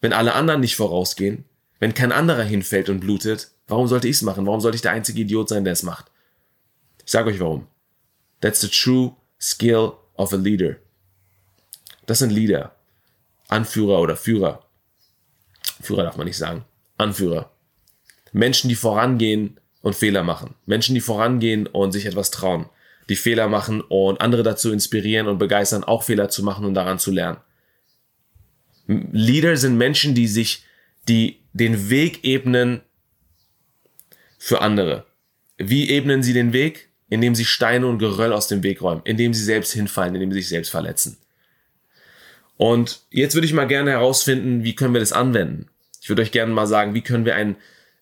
[0.01, 1.45] wenn alle anderen nicht vorausgehen,
[1.79, 4.45] wenn kein anderer hinfällt und blutet, warum sollte ich es machen?
[4.45, 6.10] Warum sollte ich der einzige Idiot sein, der es macht?
[7.11, 7.67] Ich sage euch warum.
[8.39, 10.77] That's the true skill of a leader.
[12.05, 12.73] Das sind Leader.
[13.49, 14.65] Anführer oder Führer.
[15.81, 16.63] Führer darf man nicht sagen.
[16.97, 17.51] Anführer.
[18.31, 20.55] Menschen, die vorangehen und Fehler machen.
[20.65, 22.69] Menschen, die vorangehen und sich etwas trauen.
[23.09, 26.97] Die Fehler machen und andere dazu inspirieren und begeistern, auch Fehler zu machen und daran
[26.97, 27.39] zu lernen.
[28.87, 30.63] Leader sind Menschen, die sich,
[31.09, 32.79] die den Weg ebnen
[34.37, 35.05] für andere.
[35.57, 36.87] Wie ebnen sie den Weg?
[37.11, 40.39] Indem sie Steine und Geröll aus dem Weg räumen, indem sie selbst hinfallen, indem sie
[40.39, 41.17] sich selbst verletzen.
[42.57, 45.67] Und jetzt würde ich mal gerne herausfinden, wie können wir das anwenden.
[46.01, 47.57] Ich würde euch gerne mal sagen, wie können wir ein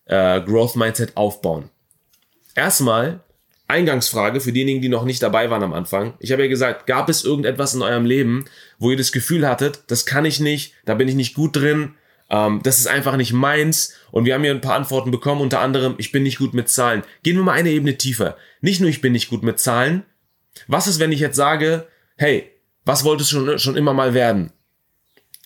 [0.06, 1.68] äh, Growth Mindset aufbauen.
[2.54, 3.20] Erstmal
[3.68, 6.14] Eingangsfrage für diejenigen, die noch nicht dabei waren am Anfang.
[6.18, 8.44] Ich habe ja gesagt, gab es irgendetwas in eurem Leben,
[8.78, 11.94] wo ihr das Gefühl hattet, das kann ich nicht, da bin ich nicht gut drin,
[12.30, 13.94] ähm, das ist einfach nicht meins.
[14.12, 16.68] Und wir haben hier ein paar Antworten bekommen, unter anderem, ich bin nicht gut mit
[16.68, 17.02] Zahlen.
[17.22, 18.36] Gehen wir mal eine Ebene tiefer.
[18.60, 20.04] Nicht nur, ich bin nicht gut mit Zahlen.
[20.66, 22.50] Was ist, wenn ich jetzt sage, hey,
[22.84, 24.52] was wolltest du schon, schon immer mal werden?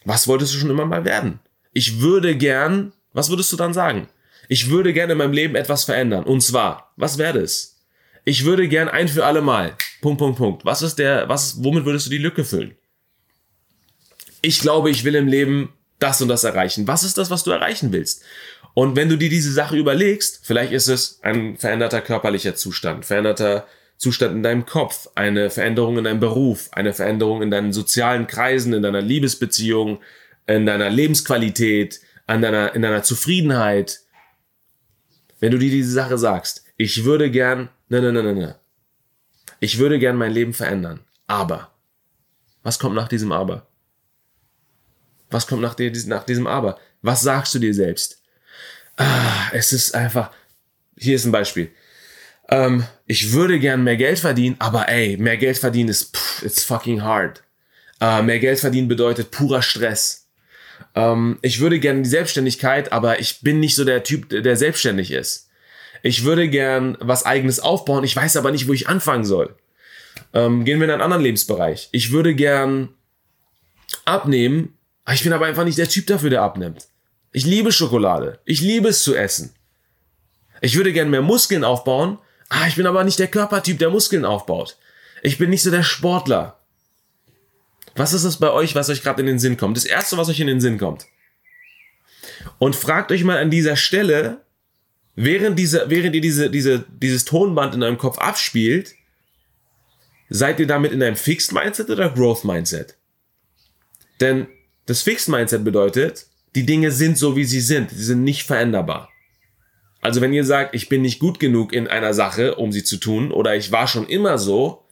[0.05, 1.41] Was wolltest du schon immer mal werden?
[1.73, 4.09] Ich würde gern, was würdest du dann sagen?
[4.49, 6.25] Ich würde gerne in meinem Leben etwas verändern.
[6.25, 7.83] Und zwar, was wäre das?
[8.25, 9.77] Ich würde gern ein für alle Mal.
[10.01, 10.65] Punkt, Punkt, Punkt.
[10.65, 12.75] Was ist der, was, womit würdest du die Lücke füllen?
[14.43, 16.87] Ich glaube, ich will im Leben das und das erreichen.
[16.87, 18.23] Was ist das, was du erreichen willst?
[18.75, 23.67] Und wenn du dir diese Sache überlegst, vielleicht ist es ein veränderter körperlicher Zustand, veränderter
[23.97, 28.73] Zustand in deinem Kopf, eine Veränderung in deinem Beruf, eine Veränderung in deinen sozialen Kreisen,
[28.73, 30.01] in deiner Liebesbeziehung,
[30.47, 34.01] in deiner Lebensqualität, an deiner, in deiner Zufriedenheit.
[35.39, 38.57] Wenn du dir diese Sache sagst, ich würde gern, ne, ne, ne, ne, ne.
[39.61, 41.01] Ich würde gern mein Leben verändern.
[41.27, 41.71] Aber.
[42.63, 43.67] Was kommt nach diesem Aber?
[45.35, 46.79] Was kommt nach, dir, nach diesem Aber?
[47.03, 48.23] Was sagst du dir selbst?
[48.97, 50.31] Ah, es ist einfach.
[50.97, 51.73] Hier ist ein Beispiel.
[52.49, 56.63] Ähm, ich würde gern mehr Geld verdienen, aber ey, mehr Geld verdienen ist, pff, it's
[56.63, 57.43] fucking hard.
[58.01, 60.29] Äh, mehr Geld verdienen bedeutet purer Stress.
[60.95, 65.11] Ähm, ich würde gern die Selbstständigkeit, aber ich bin nicht so der Typ, der selbstständig
[65.11, 65.49] ist.
[66.05, 69.57] Ich würde gern was eigenes aufbauen, ich weiß aber nicht, wo ich anfangen soll.
[70.33, 71.89] Ähm, gehen wir in einen anderen Lebensbereich.
[71.91, 72.91] Ich würde gern
[74.05, 74.79] abnehmen,
[75.13, 76.89] ich bin aber einfach nicht der Typ dafür, der abnimmt.
[77.33, 78.41] Ich liebe Schokolade.
[78.45, 79.55] Ich liebe es zu essen.
[80.61, 84.25] Ich würde gern mehr Muskeln aufbauen, Ah, ich bin aber nicht der Körpertyp, der Muskeln
[84.25, 84.77] aufbaut.
[85.23, 86.61] Ich bin nicht so der Sportler.
[87.97, 89.77] Was ist es bei euch, was euch gerade in den Sinn kommt?
[89.77, 91.07] Das erste, was euch in den Sinn kommt.
[92.59, 94.43] Und fragt euch mal an dieser Stelle,
[95.17, 98.95] während, diese, während ihr diese, diese, dieses Tonband in eurem Kopf abspielt,
[100.29, 102.97] seid ihr damit in einem Fixed Mindset oder Growth Mindset?
[104.21, 104.47] Denn
[104.87, 107.91] das Fixed Mindset bedeutet, die Dinge sind so, wie sie sind.
[107.91, 109.09] Sie sind nicht veränderbar.
[110.01, 112.99] Also wenn ihr sagt, ich bin nicht gut genug in einer Sache, um sie zu
[112.99, 114.85] tun, oder ich war schon immer so,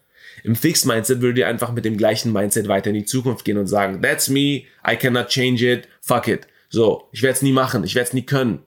[0.42, 3.58] im Fixed Mindset würdet ihr einfach mit dem gleichen Mindset weiter in die Zukunft gehen
[3.58, 6.48] und sagen, that's me, I cannot change it, fuck it.
[6.68, 8.60] So, ich werde es nie machen, ich werde es nie können.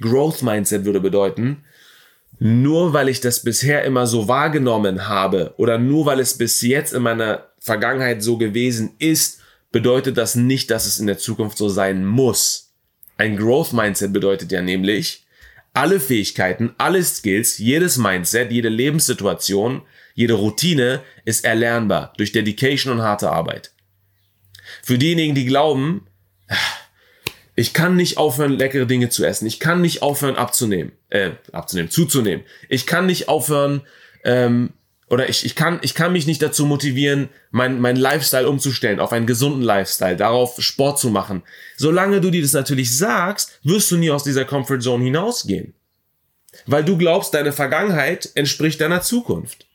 [0.00, 1.64] Growth Mindset würde bedeuten,
[2.38, 6.92] nur weil ich das bisher immer so wahrgenommen habe oder nur weil es bis jetzt
[6.92, 9.41] in meiner Vergangenheit so gewesen ist,
[9.72, 12.72] bedeutet das nicht, dass es in der Zukunft so sein muss.
[13.16, 15.24] Ein Growth Mindset bedeutet ja nämlich,
[15.74, 19.82] alle Fähigkeiten, alle Skills, jedes Mindset, jede Lebenssituation,
[20.14, 23.72] jede Routine ist erlernbar durch Dedication und harte Arbeit.
[24.82, 26.06] Für diejenigen, die glauben,
[27.54, 29.46] ich kann nicht aufhören, leckere Dinge zu essen.
[29.46, 32.44] Ich kann nicht aufhören, abzunehmen, äh, abzunehmen, zuzunehmen.
[32.68, 33.82] Ich kann nicht aufhören,
[34.24, 34.72] ähm,
[35.12, 39.12] oder ich, ich, kann, ich kann mich nicht dazu motivieren, mein, mein Lifestyle umzustellen auf
[39.12, 41.42] einen gesunden Lifestyle, darauf Sport zu machen.
[41.76, 45.74] Solange du dir das natürlich sagst, wirst du nie aus dieser Comfort Zone hinausgehen.
[46.64, 49.66] Weil du glaubst, deine Vergangenheit entspricht deiner Zukunft.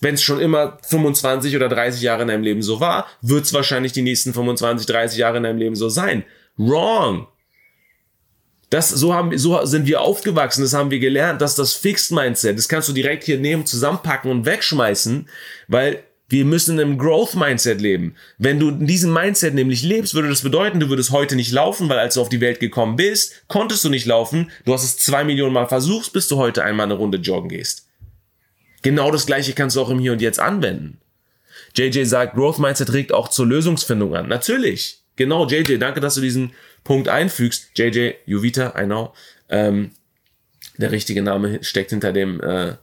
[0.00, 3.52] Wenn es schon immer 25 oder 30 Jahre in deinem Leben so war, wird es
[3.52, 6.22] wahrscheinlich die nächsten 25, 30 Jahre in deinem Leben so sein.
[6.56, 7.26] Wrong.
[8.70, 12.58] Das, so, haben, so sind wir aufgewachsen, das haben wir gelernt, dass das Fixed Mindset,
[12.58, 15.26] das kannst du direkt hier nehmen, zusammenpacken und wegschmeißen,
[15.68, 18.14] weil wir müssen im Growth Mindset leben.
[18.36, 21.88] Wenn du in diesem Mindset nämlich lebst, würde das bedeuten, du würdest heute nicht laufen,
[21.88, 24.50] weil als du auf die Welt gekommen bist, konntest du nicht laufen.
[24.66, 27.88] Du hast es zwei Millionen Mal versucht, bis du heute einmal eine Runde joggen gehst.
[28.82, 30.98] Genau das gleiche kannst du auch im Hier und Jetzt anwenden.
[31.74, 34.28] JJ sagt, Growth Mindset regt auch zur Lösungsfindung an.
[34.28, 35.00] Natürlich.
[35.16, 36.52] Genau, JJ, danke, dass du diesen
[36.88, 37.72] Punkt einfügst.
[37.76, 39.12] JJ Juvita, I know.
[39.50, 39.90] Ähm,
[40.78, 42.76] der richtige Name steckt hinter dem, äh,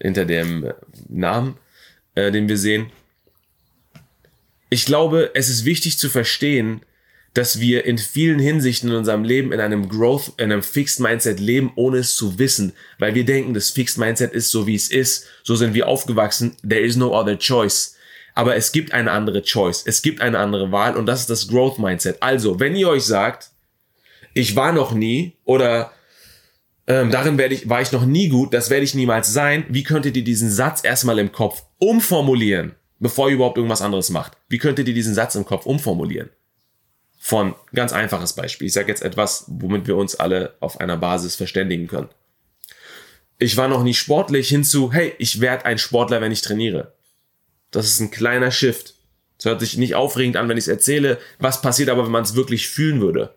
[0.00, 0.72] hinter dem
[1.08, 1.56] Namen,
[2.16, 2.90] äh, den wir sehen.
[4.70, 6.80] Ich glaube, es ist wichtig zu verstehen,
[7.32, 11.38] dass wir in vielen Hinsichten in unserem Leben in einem Growth, in einem Fixed Mindset
[11.38, 14.90] leben, ohne es zu wissen, weil wir denken, das Fixed Mindset ist so, wie es
[14.90, 15.26] ist.
[15.44, 16.56] So sind wir aufgewachsen.
[16.68, 17.93] There is no other choice.
[18.34, 19.84] Aber es gibt eine andere Choice.
[19.86, 22.22] Es gibt eine andere Wahl und das ist das Growth Mindset.
[22.22, 23.50] Also, wenn ihr euch sagt,
[24.34, 25.92] ich war noch nie oder
[26.86, 29.64] ähm, darin werde ich, war ich noch nie gut, das werde ich niemals sein.
[29.68, 34.36] Wie könntet ihr diesen Satz erstmal im Kopf umformulieren, bevor ihr überhaupt irgendwas anderes macht?
[34.48, 36.28] Wie könntet ihr diesen Satz im Kopf umformulieren?
[37.18, 38.66] Von ganz einfaches Beispiel.
[38.66, 42.10] Ich sage jetzt etwas, womit wir uns alle auf einer Basis verständigen können.
[43.38, 46.92] Ich war noch nie sportlich hinzu, hey, ich werde ein Sportler, wenn ich trainiere.
[47.74, 48.94] Das ist ein kleiner Shift.
[49.38, 51.18] Es hört sich nicht aufregend an, wenn ich es erzähle.
[51.38, 53.34] Was passiert aber, wenn man es wirklich fühlen würde?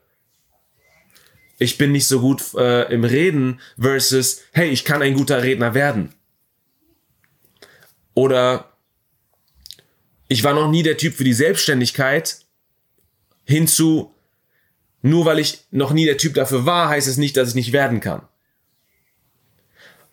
[1.60, 5.74] ich bin nicht so gut äh, im Reden versus, hey, ich kann ein guter Redner
[5.74, 6.14] werden.
[8.14, 8.72] Oder
[10.28, 12.40] ich war noch nie der Typ für die Selbstständigkeit
[13.46, 14.14] hinzu,
[15.02, 17.72] nur weil ich noch nie der Typ dafür war, heißt es nicht, dass ich nicht
[17.72, 18.28] werden kann.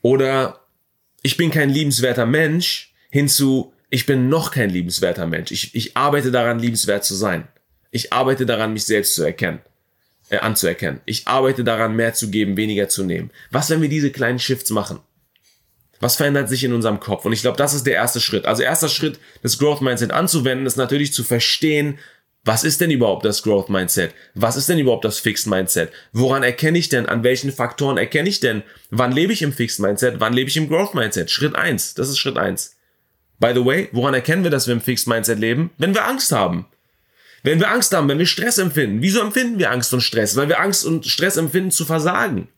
[0.02, 0.60] Oder
[1.22, 5.52] ich bin kein liebenswerter Mensch hinzu, ich bin noch kein liebenswerter Mensch.
[5.52, 7.46] Ich, ich arbeite daran, liebenswert zu sein.
[7.90, 9.61] Ich arbeite daran, mich selbst zu erkennen
[10.30, 11.00] äh, anzuerkennen.
[11.04, 13.30] Ich arbeite daran, mehr zu geben, weniger zu nehmen.
[13.50, 15.00] Was, wenn wir diese kleinen Shifts machen?
[16.00, 17.24] Was verändert sich in unserem Kopf?
[17.24, 18.46] Und ich glaube, das ist der erste Schritt.
[18.46, 21.98] Also erster Schritt, das Growth Mindset anzuwenden, ist natürlich zu verstehen,
[22.46, 24.12] was ist denn überhaupt das Growth Mindset?
[24.35, 25.90] Was ist denn überhaupt das Fixed Mindset?
[26.12, 27.07] Woran erkenne ich denn?
[27.07, 28.64] An welchen Faktoren erkenne ich denn?
[28.90, 30.16] Wann lebe ich im Fixed Mindset?
[30.18, 31.30] Wann lebe ich im Growth Mindset?
[31.30, 31.94] Schritt eins.
[31.94, 32.76] Das ist Schritt eins.
[33.38, 35.70] By the way, woran erkennen wir, dass wir im Fixed Mindset leben?
[35.79, 36.66] Wenn wir Angst haben.
[37.42, 40.35] Wenn wir Angst haben, wenn wir Stress empfinden, wieso empfinden wir Angst und Stress?
[40.37, 42.49] Weil wir Angst und Stress empfinden zu versagen,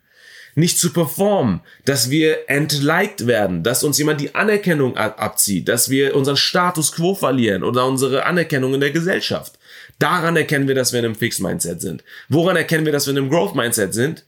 [0.54, 6.14] nicht zu performen, dass wir entliked werden, dass uns jemand die Anerkennung abzieht, dass wir
[6.14, 9.58] unseren Status quo verlieren oder unsere Anerkennung in der Gesellschaft.
[9.98, 12.04] Daran erkennen wir, dass wir in einem Fixed Mindset sind.
[12.28, 14.24] Woran erkennen wir, dass wir in einem Growth Mindset sind?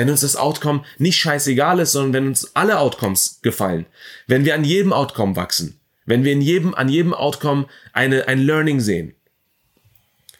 [0.00, 3.86] Wenn uns das Outcome nicht scheißegal ist, sondern wenn uns alle Outcomes gefallen.
[4.26, 5.78] Wenn wir an jedem Outcome wachsen.
[6.06, 9.14] Wenn wir in jedem, an jedem Outcome eine, ein Learning sehen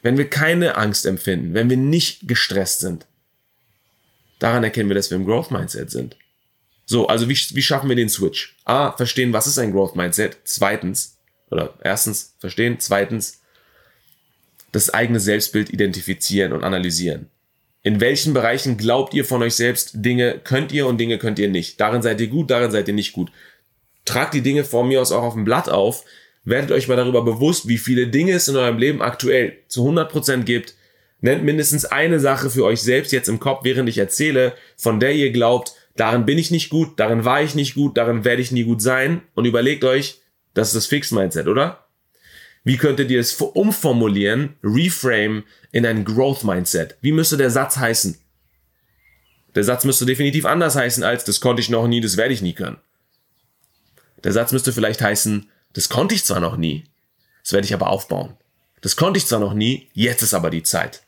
[0.02, 3.06] wenn wir keine Angst empfinden, wenn wir nicht gestresst sind,
[4.38, 6.16] daran erkennen wir, dass wir im Growth Mindset sind.
[6.86, 8.56] So, also wie, wie schaffen wir den Switch?
[8.64, 10.38] A, verstehen, was ist ein Growth Mindset?
[10.44, 11.18] Zweitens,
[11.50, 13.42] oder erstens verstehen, zweitens,
[14.72, 17.28] das eigene Selbstbild identifizieren und analysieren.
[17.82, 21.48] In welchen Bereichen glaubt ihr von euch selbst, Dinge könnt ihr und Dinge könnt ihr
[21.48, 21.80] nicht?
[21.80, 23.30] Darin seid ihr gut, darin seid ihr nicht gut.
[24.04, 26.04] Tragt die Dinge vor mir aus auch auf dem Blatt auf,
[26.44, 30.44] Werdet euch mal darüber bewusst, wie viele Dinge es in eurem Leben aktuell zu 100%
[30.44, 30.74] gibt.
[31.20, 35.14] Nennt mindestens eine Sache für euch selbst jetzt im Kopf, während ich erzähle, von der
[35.14, 38.52] ihr glaubt, darin bin ich nicht gut, darin war ich nicht gut, darin werde ich
[38.52, 39.20] nie gut sein.
[39.34, 40.22] Und überlegt euch,
[40.54, 41.84] das ist das Fix-Mindset, oder?
[42.62, 46.96] Wie könntet ihr es umformulieren, reframe in ein Growth-Mindset?
[47.00, 48.18] Wie müsste der Satz heißen?
[49.54, 52.42] Der Satz müsste definitiv anders heißen als, das konnte ich noch nie, das werde ich
[52.42, 52.78] nie können.
[54.22, 56.84] Der Satz müsste vielleicht heißen, das konnte ich zwar noch nie,
[57.42, 58.36] das werde ich aber aufbauen.
[58.82, 61.02] Das konnte ich zwar noch nie, jetzt ist aber die Zeit.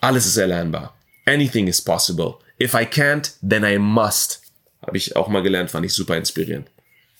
[0.00, 0.96] Alles ist erlernbar.
[1.26, 2.36] Anything is possible.
[2.60, 4.42] If I can't, then I must.
[4.82, 6.70] Habe ich auch mal gelernt, fand ich super inspirierend.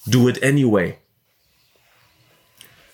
[0.06, 0.96] Do it anyway.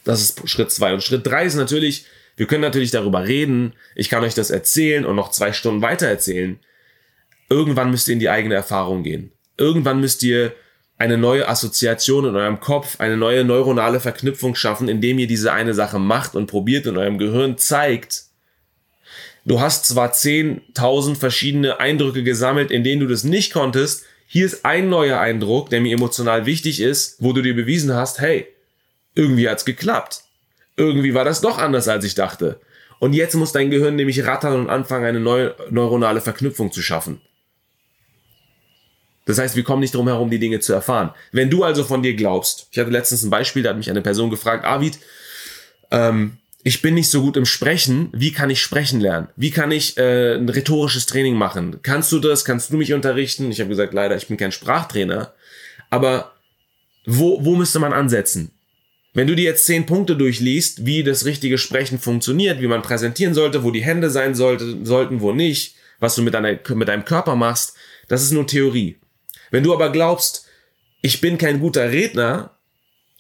[0.05, 3.75] Das ist Schritt zwei Und Schritt drei ist natürlich, wir können natürlich darüber reden.
[3.95, 6.59] Ich kann euch das erzählen und noch zwei Stunden weiter erzählen.
[7.49, 9.33] Irgendwann müsst ihr in die eigene Erfahrung gehen.
[9.57, 10.55] Irgendwann müsst ihr
[10.99, 15.75] eine neue Assoziation in eurem Kopf, eine neue neuronale Verknüpfung schaffen, indem ihr diese eine
[15.75, 18.25] Sache macht und probiert in eurem Gehirn zeigt,
[19.45, 24.65] du hast zwar 10.000 verschiedene Eindrücke gesammelt, in denen du das nicht konntest, hier ist
[24.65, 28.47] ein neuer Eindruck, der mir emotional wichtig ist, wo du dir bewiesen hast, hey,
[29.15, 30.23] irgendwie hat's geklappt.
[30.77, 32.61] Irgendwie war das doch anders, als ich dachte.
[32.99, 37.21] Und jetzt muss dein Gehirn nämlich rattern und anfangen, eine neue neuronale Verknüpfung zu schaffen.
[39.25, 41.11] Das heißt, wir kommen nicht drum herum, die Dinge zu erfahren.
[41.31, 44.03] Wenn du also von dir glaubst, ich hatte letztens ein Beispiel, da hat mich eine
[44.03, 44.99] Person gefragt, Avid,
[45.91, 49.29] ähm, ich bin nicht so gut im Sprechen, wie kann ich sprechen lernen?
[49.37, 51.81] Wie kann ich äh, ein rhetorisches Training machen?
[51.83, 52.45] Kannst du das?
[52.45, 53.51] Kannst du mich unterrichten?
[53.51, 55.35] Ich habe gesagt, leider, ich bin kein Sprachtrainer.
[55.91, 56.33] Aber
[57.05, 58.53] wo, wo müsste man ansetzen?
[59.15, 63.35] Wenn du dir jetzt zehn Punkte durchliest, wie das richtige Sprechen funktioniert, wie man präsentieren
[63.35, 67.05] sollte, wo die Hände sein sollte, sollten, wo nicht, was du mit, deiner, mit deinem
[67.05, 67.75] Körper machst,
[68.09, 68.97] das ist nur Theorie.
[69.51, 70.47] Wenn du aber glaubst,
[71.03, 72.57] ich bin kein guter Redner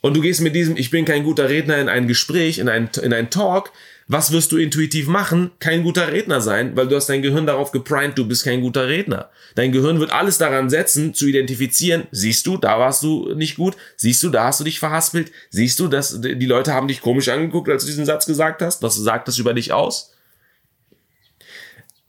[0.00, 2.88] und du gehst mit diesem, ich bin kein guter Redner in ein Gespräch, in einen,
[3.02, 3.70] in einen Talk,
[4.08, 5.52] Was wirst du intuitiv machen?
[5.58, 8.88] Kein guter Redner sein, weil du hast dein Gehirn darauf geprimed, du bist kein guter
[8.88, 9.30] Redner.
[9.54, 13.76] Dein Gehirn wird alles daran setzen, zu identifizieren, siehst du, da warst du nicht gut,
[13.96, 17.28] siehst du, da hast du dich verhaspelt, siehst du, dass die Leute haben dich komisch
[17.28, 20.12] angeguckt, als du diesen Satz gesagt hast, was sagt das über dich aus?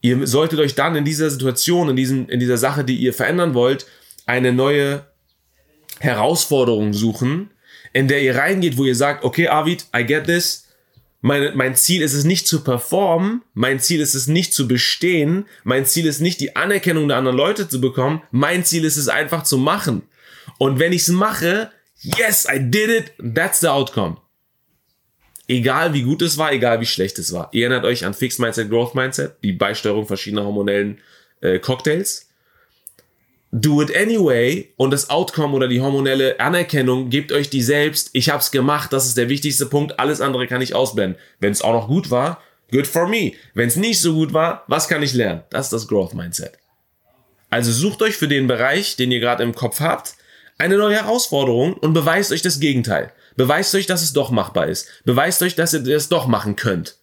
[0.00, 3.54] Ihr solltet euch dann in dieser Situation, in, diesem, in dieser Sache, die ihr verändern
[3.54, 3.86] wollt,
[4.26, 5.06] eine neue
[6.00, 7.50] Herausforderung suchen,
[7.94, 10.63] in der ihr reingeht, wo ihr sagt, okay, Arvid, I get this.
[11.26, 15.46] Mein, mein Ziel ist es nicht zu performen, mein Ziel ist es nicht zu bestehen,
[15.62, 19.08] mein Ziel ist nicht die Anerkennung der anderen Leute zu bekommen, mein Ziel ist es
[19.08, 20.02] einfach zu machen.
[20.58, 21.70] Und wenn ich es mache,
[22.02, 24.18] yes, I did it, that's the outcome.
[25.48, 27.48] Egal wie gut es war, egal wie schlecht es war.
[27.52, 30.98] Ihr erinnert euch an Fixed Mindset, Growth Mindset, die Beisteuerung verschiedener hormonellen
[31.40, 32.23] äh, Cocktails
[33.54, 38.10] do it anyway und das Outcome oder die hormonelle Anerkennung gebt euch die selbst.
[38.12, 40.00] Ich hab's gemacht, das ist der wichtigste Punkt.
[40.00, 41.20] Alles andere kann ich ausblenden.
[41.38, 42.42] Wenn es auch noch gut war,
[42.72, 43.32] good for me.
[43.54, 45.44] Wenn es nicht so gut war, was kann ich lernen?
[45.50, 46.58] Das ist das Growth Mindset.
[47.48, 50.16] Also sucht euch für den Bereich, den ihr gerade im Kopf habt,
[50.58, 53.12] eine neue Herausforderung und beweist euch das Gegenteil.
[53.36, 54.88] Beweist euch, dass es doch machbar ist.
[55.04, 56.96] Beweist euch, dass ihr das doch machen könnt.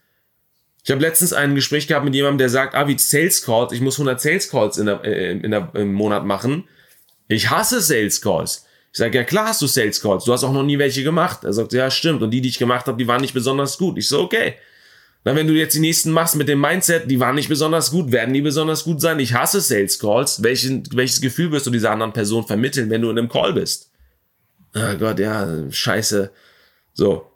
[0.83, 3.81] Ich habe letztens ein Gespräch gehabt mit jemandem, der sagt, ah, wie Sales Calls, ich
[3.81, 6.67] muss 100 Sales Calls in der, äh, in der, im Monat machen.
[7.27, 8.65] Ich hasse Sales Calls.
[8.91, 11.43] Ich sage, ja klar hast du Sales Calls, du hast auch noch nie welche gemacht.
[11.43, 13.97] Er sagt, ja stimmt, und die, die ich gemacht habe, die waren nicht besonders gut.
[13.97, 14.55] Ich so, okay.
[15.23, 18.11] Na, wenn du jetzt die nächsten machst mit dem Mindset, die waren nicht besonders gut,
[18.11, 19.19] werden die besonders gut sein?
[19.19, 20.41] Ich hasse Sales Calls.
[20.41, 23.91] Welchen, welches Gefühl wirst du dieser anderen Person vermitteln, wenn du in einem Call bist?
[24.73, 26.31] Ah Gott, ja, scheiße.
[26.93, 27.30] So,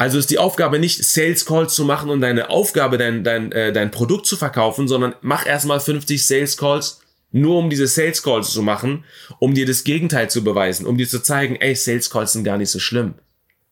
[0.00, 3.70] also ist die Aufgabe nicht, Sales Calls zu machen und deine Aufgabe, dein, dein, äh,
[3.70, 7.00] dein Produkt zu verkaufen, sondern mach erstmal 50 Sales Calls,
[7.32, 9.04] nur um diese Sales Calls zu machen,
[9.40, 12.56] um dir das Gegenteil zu beweisen, um dir zu zeigen, ey, Sales Calls sind gar
[12.56, 13.12] nicht so schlimm.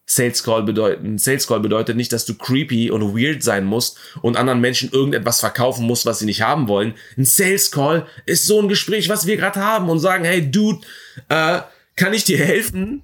[0.04, 4.36] Sales Call bedeutet, Sales Call bedeutet nicht, dass du creepy und weird sein musst und
[4.36, 6.92] anderen Menschen irgendetwas verkaufen musst, was sie nicht haben wollen.
[7.16, 10.86] Ein Sales Call ist so ein Gespräch, was wir gerade haben und sagen, hey Dude,
[11.30, 11.60] äh,
[11.96, 13.02] kann ich dir helfen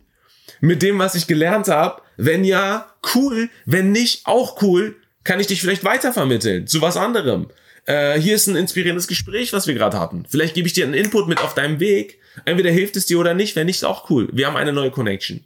[0.60, 2.02] mit dem, was ich gelernt habe?
[2.16, 3.50] Wenn ja, cool.
[3.66, 4.96] Wenn nicht, auch cool.
[5.24, 7.48] Kann ich dich vielleicht weitervermitteln zu was anderem.
[7.86, 10.26] Äh, hier ist ein inspirierendes Gespräch, was wir gerade hatten.
[10.28, 12.18] Vielleicht gebe ich dir einen Input mit auf deinem Weg.
[12.44, 13.56] Entweder hilft es dir oder nicht.
[13.56, 14.28] Wenn nicht, auch cool.
[14.32, 15.44] Wir haben eine neue Connection.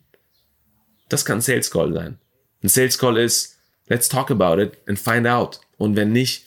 [1.09, 2.19] Das kann ein Sales Call sein.
[2.63, 5.61] Ein Sales Call ist, let's talk about it and find out.
[5.77, 6.45] Und wenn nicht,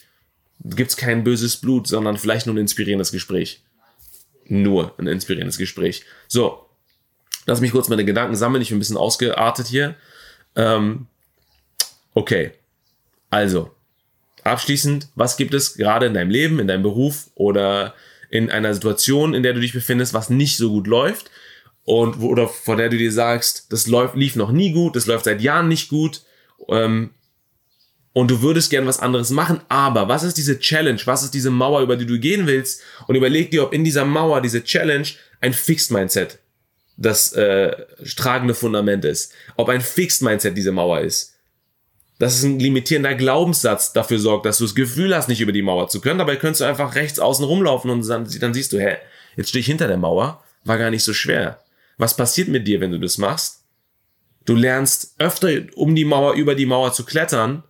[0.64, 3.62] gibt's kein böses Blut, sondern vielleicht nur ein inspirierendes Gespräch.
[4.46, 6.04] Nur ein inspirierendes Gespräch.
[6.28, 6.61] So,
[7.46, 8.62] lass mich kurz meine Gedanken sammeln.
[8.62, 9.94] Ich bin ein bisschen ausgeartet hier.
[10.56, 11.06] Ähm,
[12.14, 12.52] okay,
[13.30, 13.70] also
[14.44, 17.94] abschließend, was gibt es gerade in deinem Leben, in deinem Beruf oder
[18.30, 21.30] in einer Situation, in der du dich befindest, was nicht so gut läuft
[21.84, 25.06] und wo, oder vor der du dir sagst, das läuft, lief noch nie gut, das
[25.06, 26.22] läuft seit Jahren nicht gut
[26.68, 27.10] ähm,
[28.12, 31.50] und du würdest gern was anderes machen, aber was ist diese Challenge, was ist diese
[31.50, 35.06] Mauer, über die du gehen willst und überleg dir, ob in dieser Mauer, diese Challenge
[35.40, 36.38] ein Fixed Mindset
[37.02, 37.74] das äh,
[38.16, 39.32] tragende Fundament ist.
[39.56, 41.34] Ob ein Fixed Mindset diese Mauer ist.
[42.18, 45.62] Dass es ein limitierender Glaubenssatz dafür sorgt, dass du das Gefühl hast, nicht über die
[45.62, 46.18] Mauer zu können.
[46.18, 48.96] Dabei könntest du einfach rechts außen rumlaufen und dann, dann siehst du, hä,
[49.36, 50.42] jetzt stehe ich hinter der Mauer.
[50.64, 51.60] War gar nicht so schwer.
[51.98, 53.64] Was passiert mit dir, wenn du das machst?
[54.44, 57.64] Du lernst öfter um die Mauer, über die Mauer zu klettern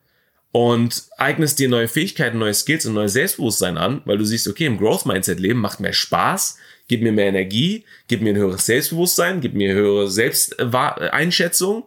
[0.53, 4.67] und eignest dir neue Fähigkeiten, neue Skills und neues Selbstbewusstsein an, weil du siehst, okay,
[4.67, 6.59] im Growth Mindset Leben macht mehr Spaß,
[6.93, 11.85] gibt mir mehr Energie, gibt mir ein höheres Selbstbewusstsein, gibt mir höhere Selbsteinschätzung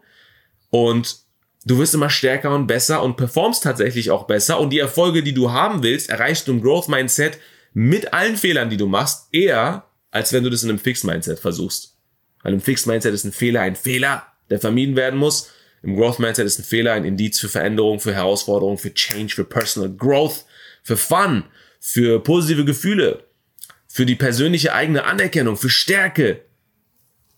[0.71, 1.17] und
[1.63, 5.35] du wirst immer stärker und besser und performst tatsächlich auch besser und die Erfolge, die
[5.35, 7.37] du haben willst, erreichst du im Growth Mindset
[7.75, 11.37] mit allen Fehlern, die du machst, eher als wenn du das in einem Fixed Mindset
[11.37, 11.99] versuchst.
[12.41, 15.51] Weil im Fixed Mindset ist ein Fehler ein Fehler, der vermieden werden muss.
[15.83, 19.43] Im Growth Mindset ist ein Fehler ein Indiz für Veränderung, für Herausforderung, für Change, für
[19.43, 20.45] Personal Growth,
[20.81, 21.43] für Fun,
[21.79, 23.24] für positive Gefühle
[23.95, 26.41] für die persönliche eigene Anerkennung, für Stärke.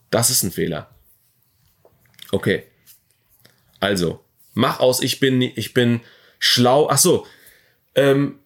[0.10, 0.90] Das ist ein Fehler.
[2.32, 2.64] Okay.
[3.80, 4.22] Also,
[4.56, 6.02] mach aus, ich bin, ich bin
[6.40, 6.88] schlau.
[6.90, 7.28] Ach so.
[7.94, 8.40] Ähm,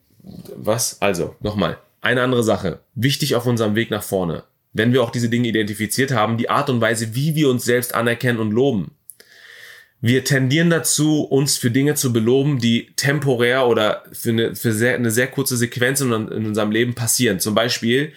[0.57, 1.01] was?
[1.01, 1.77] Also, nochmal.
[2.01, 2.81] Eine andere Sache.
[2.95, 4.43] Wichtig auf unserem Weg nach vorne.
[4.73, 7.95] Wenn wir auch diese Dinge identifiziert haben, die Art und Weise, wie wir uns selbst
[7.95, 8.91] anerkennen und loben
[10.01, 14.95] wir tendieren dazu, uns für Dinge zu beloben, die temporär oder für eine, für sehr,
[14.95, 17.39] eine sehr kurze Sequenz in, in unserem Leben passieren.
[17.39, 18.11] Zum Beispiel,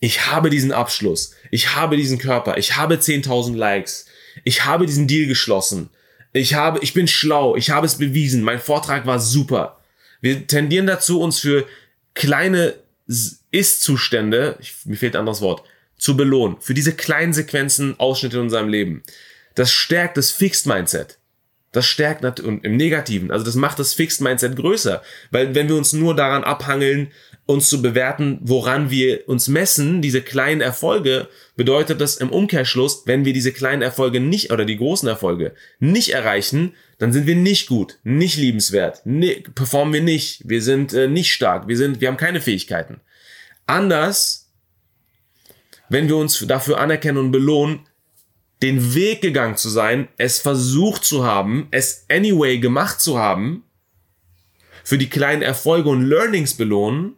[0.00, 4.06] ich habe diesen Abschluss, ich habe diesen Körper, ich habe 10.000 Likes,
[4.44, 5.90] ich habe diesen Deal geschlossen,
[6.32, 9.80] ich habe, ich bin schlau, ich habe es bewiesen, mein Vortrag war super.
[10.22, 11.66] Wir tendieren dazu, uns für
[12.14, 12.74] kleine
[13.50, 15.62] Ist-Zustände, mir fehlt ein anderes Wort,
[15.98, 16.56] zu belohnen.
[16.60, 19.02] Für diese kleinen Sequenzen, Ausschnitte in unserem Leben.
[19.54, 21.18] Das stärkt das Fixed Mindset.
[21.72, 23.30] Das stärkt natürlich im Negativen.
[23.30, 25.02] Also das macht das Fixed Mindset größer.
[25.30, 27.12] Weil wenn wir uns nur daran abhangeln,
[27.44, 33.24] uns zu bewerten, woran wir uns messen, diese kleinen Erfolge, bedeutet das im Umkehrschluss, wenn
[33.24, 37.68] wir diese kleinen Erfolge nicht oder die großen Erfolge nicht erreichen, dann sind wir nicht
[37.68, 42.08] gut, nicht liebenswert, ne, performen wir nicht, wir sind äh, nicht stark, wir sind, wir
[42.08, 43.00] haben keine Fähigkeiten.
[43.66, 44.50] Anders,
[45.88, 47.86] wenn wir uns dafür anerkennen und belohnen,
[48.62, 53.64] den Weg gegangen zu sein, es versucht zu haben, es anyway gemacht zu haben,
[54.82, 57.14] für die kleinen Erfolge und Learnings belohnen,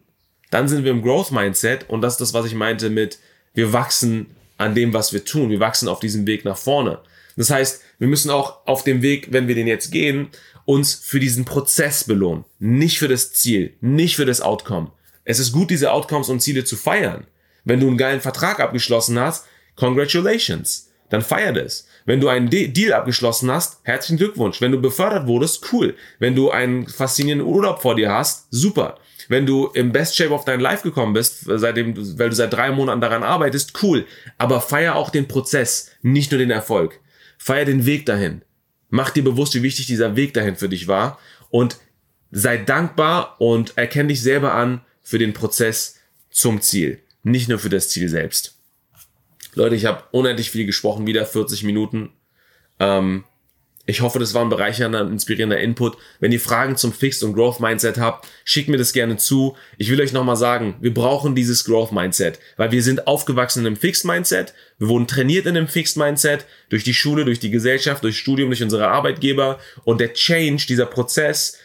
[0.51, 3.19] dann sind wir im Growth Mindset und das ist das, was ich meinte mit,
[3.53, 4.27] wir wachsen
[4.57, 5.49] an dem, was wir tun.
[5.49, 6.99] Wir wachsen auf diesem Weg nach vorne.
[7.35, 10.29] Das heißt, wir müssen auch auf dem Weg, wenn wir den jetzt gehen,
[10.65, 12.45] uns für diesen Prozess belohnen.
[12.59, 14.91] Nicht für das Ziel, nicht für das Outcome.
[15.23, 17.25] Es ist gut, diese Outcomes und Ziele zu feiern.
[17.63, 20.88] Wenn du einen geilen Vertrag abgeschlossen hast, congratulations.
[21.09, 21.87] Dann feier das.
[22.05, 24.61] Wenn du einen De Deal abgeschlossen hast, herzlichen Glückwunsch.
[24.61, 25.95] Wenn du befördert wurdest, cool.
[26.19, 28.97] Wenn du einen faszinierenden Urlaub vor dir hast, super
[29.29, 32.71] wenn du im Best Shape of dein Life gekommen bist, seitdem, weil du seit drei
[32.71, 34.05] Monaten daran arbeitest, cool.
[34.37, 36.99] Aber feier auch den Prozess, nicht nur den Erfolg.
[37.37, 38.41] Feier den Weg dahin.
[38.89, 41.19] Mach dir bewusst, wie wichtig dieser Weg dahin für dich war
[41.51, 41.77] und
[42.31, 45.99] sei dankbar und erkenn dich selber an für den Prozess
[46.31, 48.58] zum Ziel, nicht nur für das Ziel selbst.
[49.55, 52.11] Leute, ich habe unendlich viel gesprochen, wieder 40 Minuten.
[52.79, 53.23] Ähm,
[53.89, 55.97] ich hoffe, das war ein bereichernder und inspirierender Input.
[56.19, 59.57] Wenn ihr Fragen zum Fixed und Growth Mindset habt, schickt mir das gerne zu.
[59.79, 63.65] Ich will euch nochmal sagen, wir brauchen dieses Growth Mindset, weil wir sind aufgewachsen in
[63.65, 64.53] einem Fixed Mindset.
[64.77, 68.51] Wir wurden trainiert in einem Fixed Mindset durch die Schule, durch die Gesellschaft, durch Studium,
[68.51, 69.59] durch unsere Arbeitgeber.
[69.85, 71.57] Und der Change, dieser Prozess,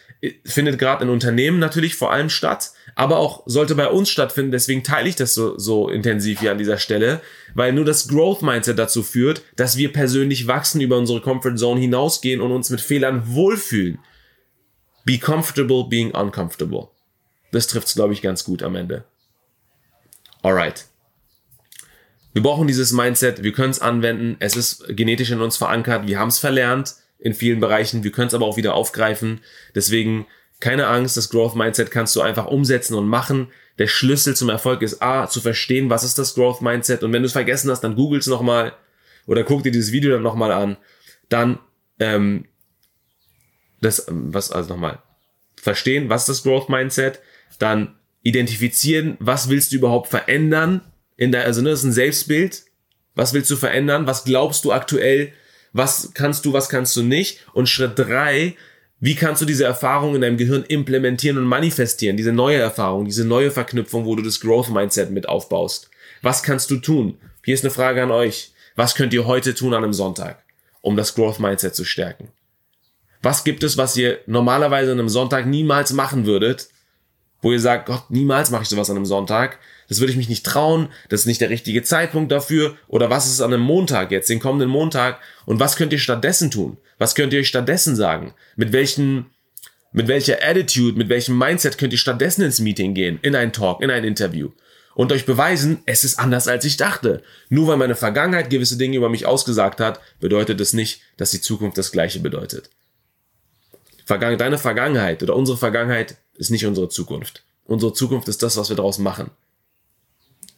[0.43, 4.51] findet gerade in Unternehmen natürlich vor allem statt, aber auch sollte bei uns stattfinden.
[4.51, 7.21] Deswegen teile ich das so, so intensiv hier an dieser Stelle,
[7.55, 11.81] weil nur das Growth Mindset dazu führt, dass wir persönlich wachsen, über unsere Comfort Zone
[11.81, 13.97] hinausgehen und uns mit Fehlern wohlfühlen.
[15.05, 16.89] Be comfortable being uncomfortable.
[17.51, 19.05] Das trifft es, glaube ich, ganz gut am Ende.
[20.43, 20.85] Alright.
[22.33, 26.19] Wir brauchen dieses Mindset, wir können es anwenden, es ist genetisch in uns verankert, wir
[26.19, 28.03] haben es verlernt in vielen Bereichen.
[28.03, 29.41] Wir können es aber auch wieder aufgreifen.
[29.73, 30.27] Deswegen
[30.59, 33.47] keine Angst, das Growth Mindset kannst du einfach umsetzen und machen.
[33.77, 37.03] Der Schlüssel zum Erfolg ist A, zu verstehen, was ist das Growth Mindset.
[37.03, 38.73] Und wenn du es vergessen hast, dann googelst nochmal
[39.27, 40.77] oder guck dir dieses Video dann nochmal an.
[41.29, 41.59] Dann,
[41.99, 42.45] ähm,
[43.81, 44.99] das, was, also nochmal,
[45.61, 47.19] verstehen, was ist das Growth Mindset.
[47.59, 50.81] Dann identifizieren, was willst du überhaupt verändern
[51.17, 52.63] in der, also ne, das ist ein Selbstbild.
[53.13, 54.07] Was willst du verändern?
[54.07, 55.31] Was glaubst du aktuell,
[55.71, 57.45] was kannst du, was kannst du nicht.
[57.53, 58.55] Und Schritt drei,
[59.05, 63.23] wie kannst du diese Erfahrung in deinem Gehirn implementieren und manifestieren, diese neue Erfahrung, diese
[63.23, 65.91] neue Verknüpfung, wo du das Growth Mindset mit aufbaust.
[66.23, 67.19] Was kannst du tun?
[67.43, 68.51] Hier ist eine Frage an euch.
[68.75, 70.43] Was könnt ihr heute tun an einem Sonntag,
[70.81, 72.29] um das Growth Mindset zu stärken?
[73.21, 76.69] Was gibt es, was ihr normalerweise an einem Sonntag niemals machen würdet,
[77.43, 80.29] wo ihr sagt, Gott, niemals mache ich sowas an einem Sonntag, das würde ich mich
[80.29, 82.75] nicht trauen, das ist nicht der richtige Zeitpunkt dafür.
[82.87, 85.19] Oder was ist an einem Montag jetzt, den kommenden Montag?
[85.45, 86.77] Und was könnt ihr stattdessen tun?
[86.97, 88.33] Was könnt ihr euch stattdessen sagen?
[88.55, 89.27] Mit welchen,
[89.91, 93.81] mit welcher Attitude, mit welchem Mindset könnt ihr stattdessen ins Meeting gehen, in ein Talk,
[93.81, 94.51] in ein Interview?
[94.95, 97.21] Und euch beweisen, es ist anders als ich dachte.
[97.49, 101.41] Nur weil meine Vergangenheit gewisse Dinge über mich ausgesagt hat, bedeutet es nicht, dass die
[101.41, 102.69] Zukunft das Gleiche bedeutet.
[104.07, 107.43] Deine Vergangenheit oder unsere Vergangenheit ist nicht unsere Zukunft.
[107.65, 109.31] Unsere Zukunft ist das, was wir daraus machen.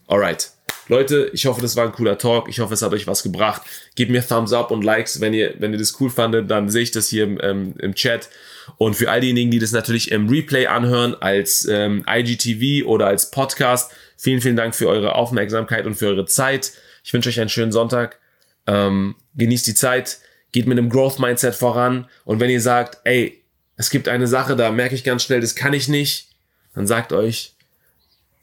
[0.07, 0.51] Alright.
[0.87, 2.47] Leute, ich hoffe, das war ein cooler Talk.
[2.47, 3.61] Ich hoffe, es hat euch was gebracht.
[3.95, 6.83] Gebt mir Thumbs up und Likes, wenn ihr, wenn ihr das cool fandet, dann sehe
[6.83, 8.29] ich das hier im, ähm, im Chat.
[8.77, 13.31] Und für all diejenigen, die das natürlich im Replay anhören, als ähm, IGTV oder als
[13.31, 16.71] Podcast, vielen, vielen Dank für eure Aufmerksamkeit und für eure Zeit.
[17.03, 18.19] Ich wünsche euch einen schönen Sonntag.
[18.65, 20.19] Ähm, genießt die Zeit,
[20.53, 22.07] geht mit einem Growth Mindset voran.
[22.23, 23.43] Und wenn ihr sagt, ey,
[23.75, 26.29] es gibt eine Sache, da merke ich ganz schnell, das kann ich nicht,
[26.73, 27.55] dann sagt euch,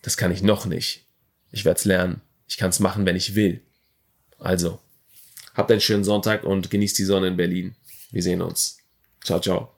[0.02, 1.03] das kann ich noch nicht
[1.55, 2.20] ich werde es lernen.
[2.48, 3.61] Ich kann es machen, wenn ich will.
[4.38, 4.80] Also,
[5.55, 7.76] habt einen schönen Sonntag und genießt die Sonne in Berlin.
[8.11, 8.78] Wir sehen uns.
[9.22, 9.70] Ciao, ciao.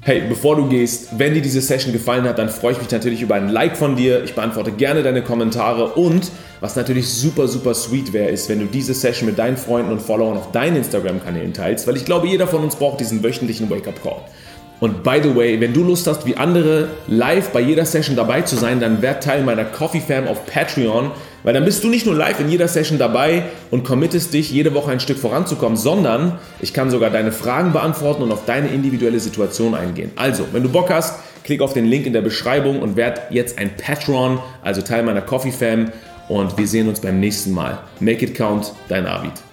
[0.00, 3.22] Hey, bevor du gehst, wenn dir diese Session gefallen hat, dann freue ich mich natürlich
[3.22, 4.22] über ein Like von dir.
[4.24, 8.66] Ich beantworte gerne deine Kommentare und was natürlich super, super sweet wäre, ist, wenn du
[8.66, 12.46] diese Session mit deinen Freunden und Followern auf deinen Instagram-Kanälen teilst, weil ich glaube, jeder
[12.46, 14.24] von uns braucht diesen wöchentlichen Wake-up-Call.
[14.78, 18.42] Und by the way, wenn du Lust hast, wie andere live bei jeder Session dabei
[18.42, 21.12] zu sein, dann werd Teil meiner Coffee Fam auf Patreon,
[21.44, 24.74] weil dann bist du nicht nur live in jeder Session dabei und committest dich, jede
[24.74, 29.20] Woche ein Stück voranzukommen, sondern ich kann sogar deine Fragen beantworten und auf deine individuelle
[29.20, 30.10] Situation eingehen.
[30.16, 33.58] Also, wenn du Bock hast, klick auf den Link in der Beschreibung und werd jetzt
[33.58, 35.90] ein Patron, also Teil meiner Coffee Fam
[36.28, 37.78] und wir sehen uns beim nächsten Mal.
[38.00, 39.45] Make it count, dein Arvid.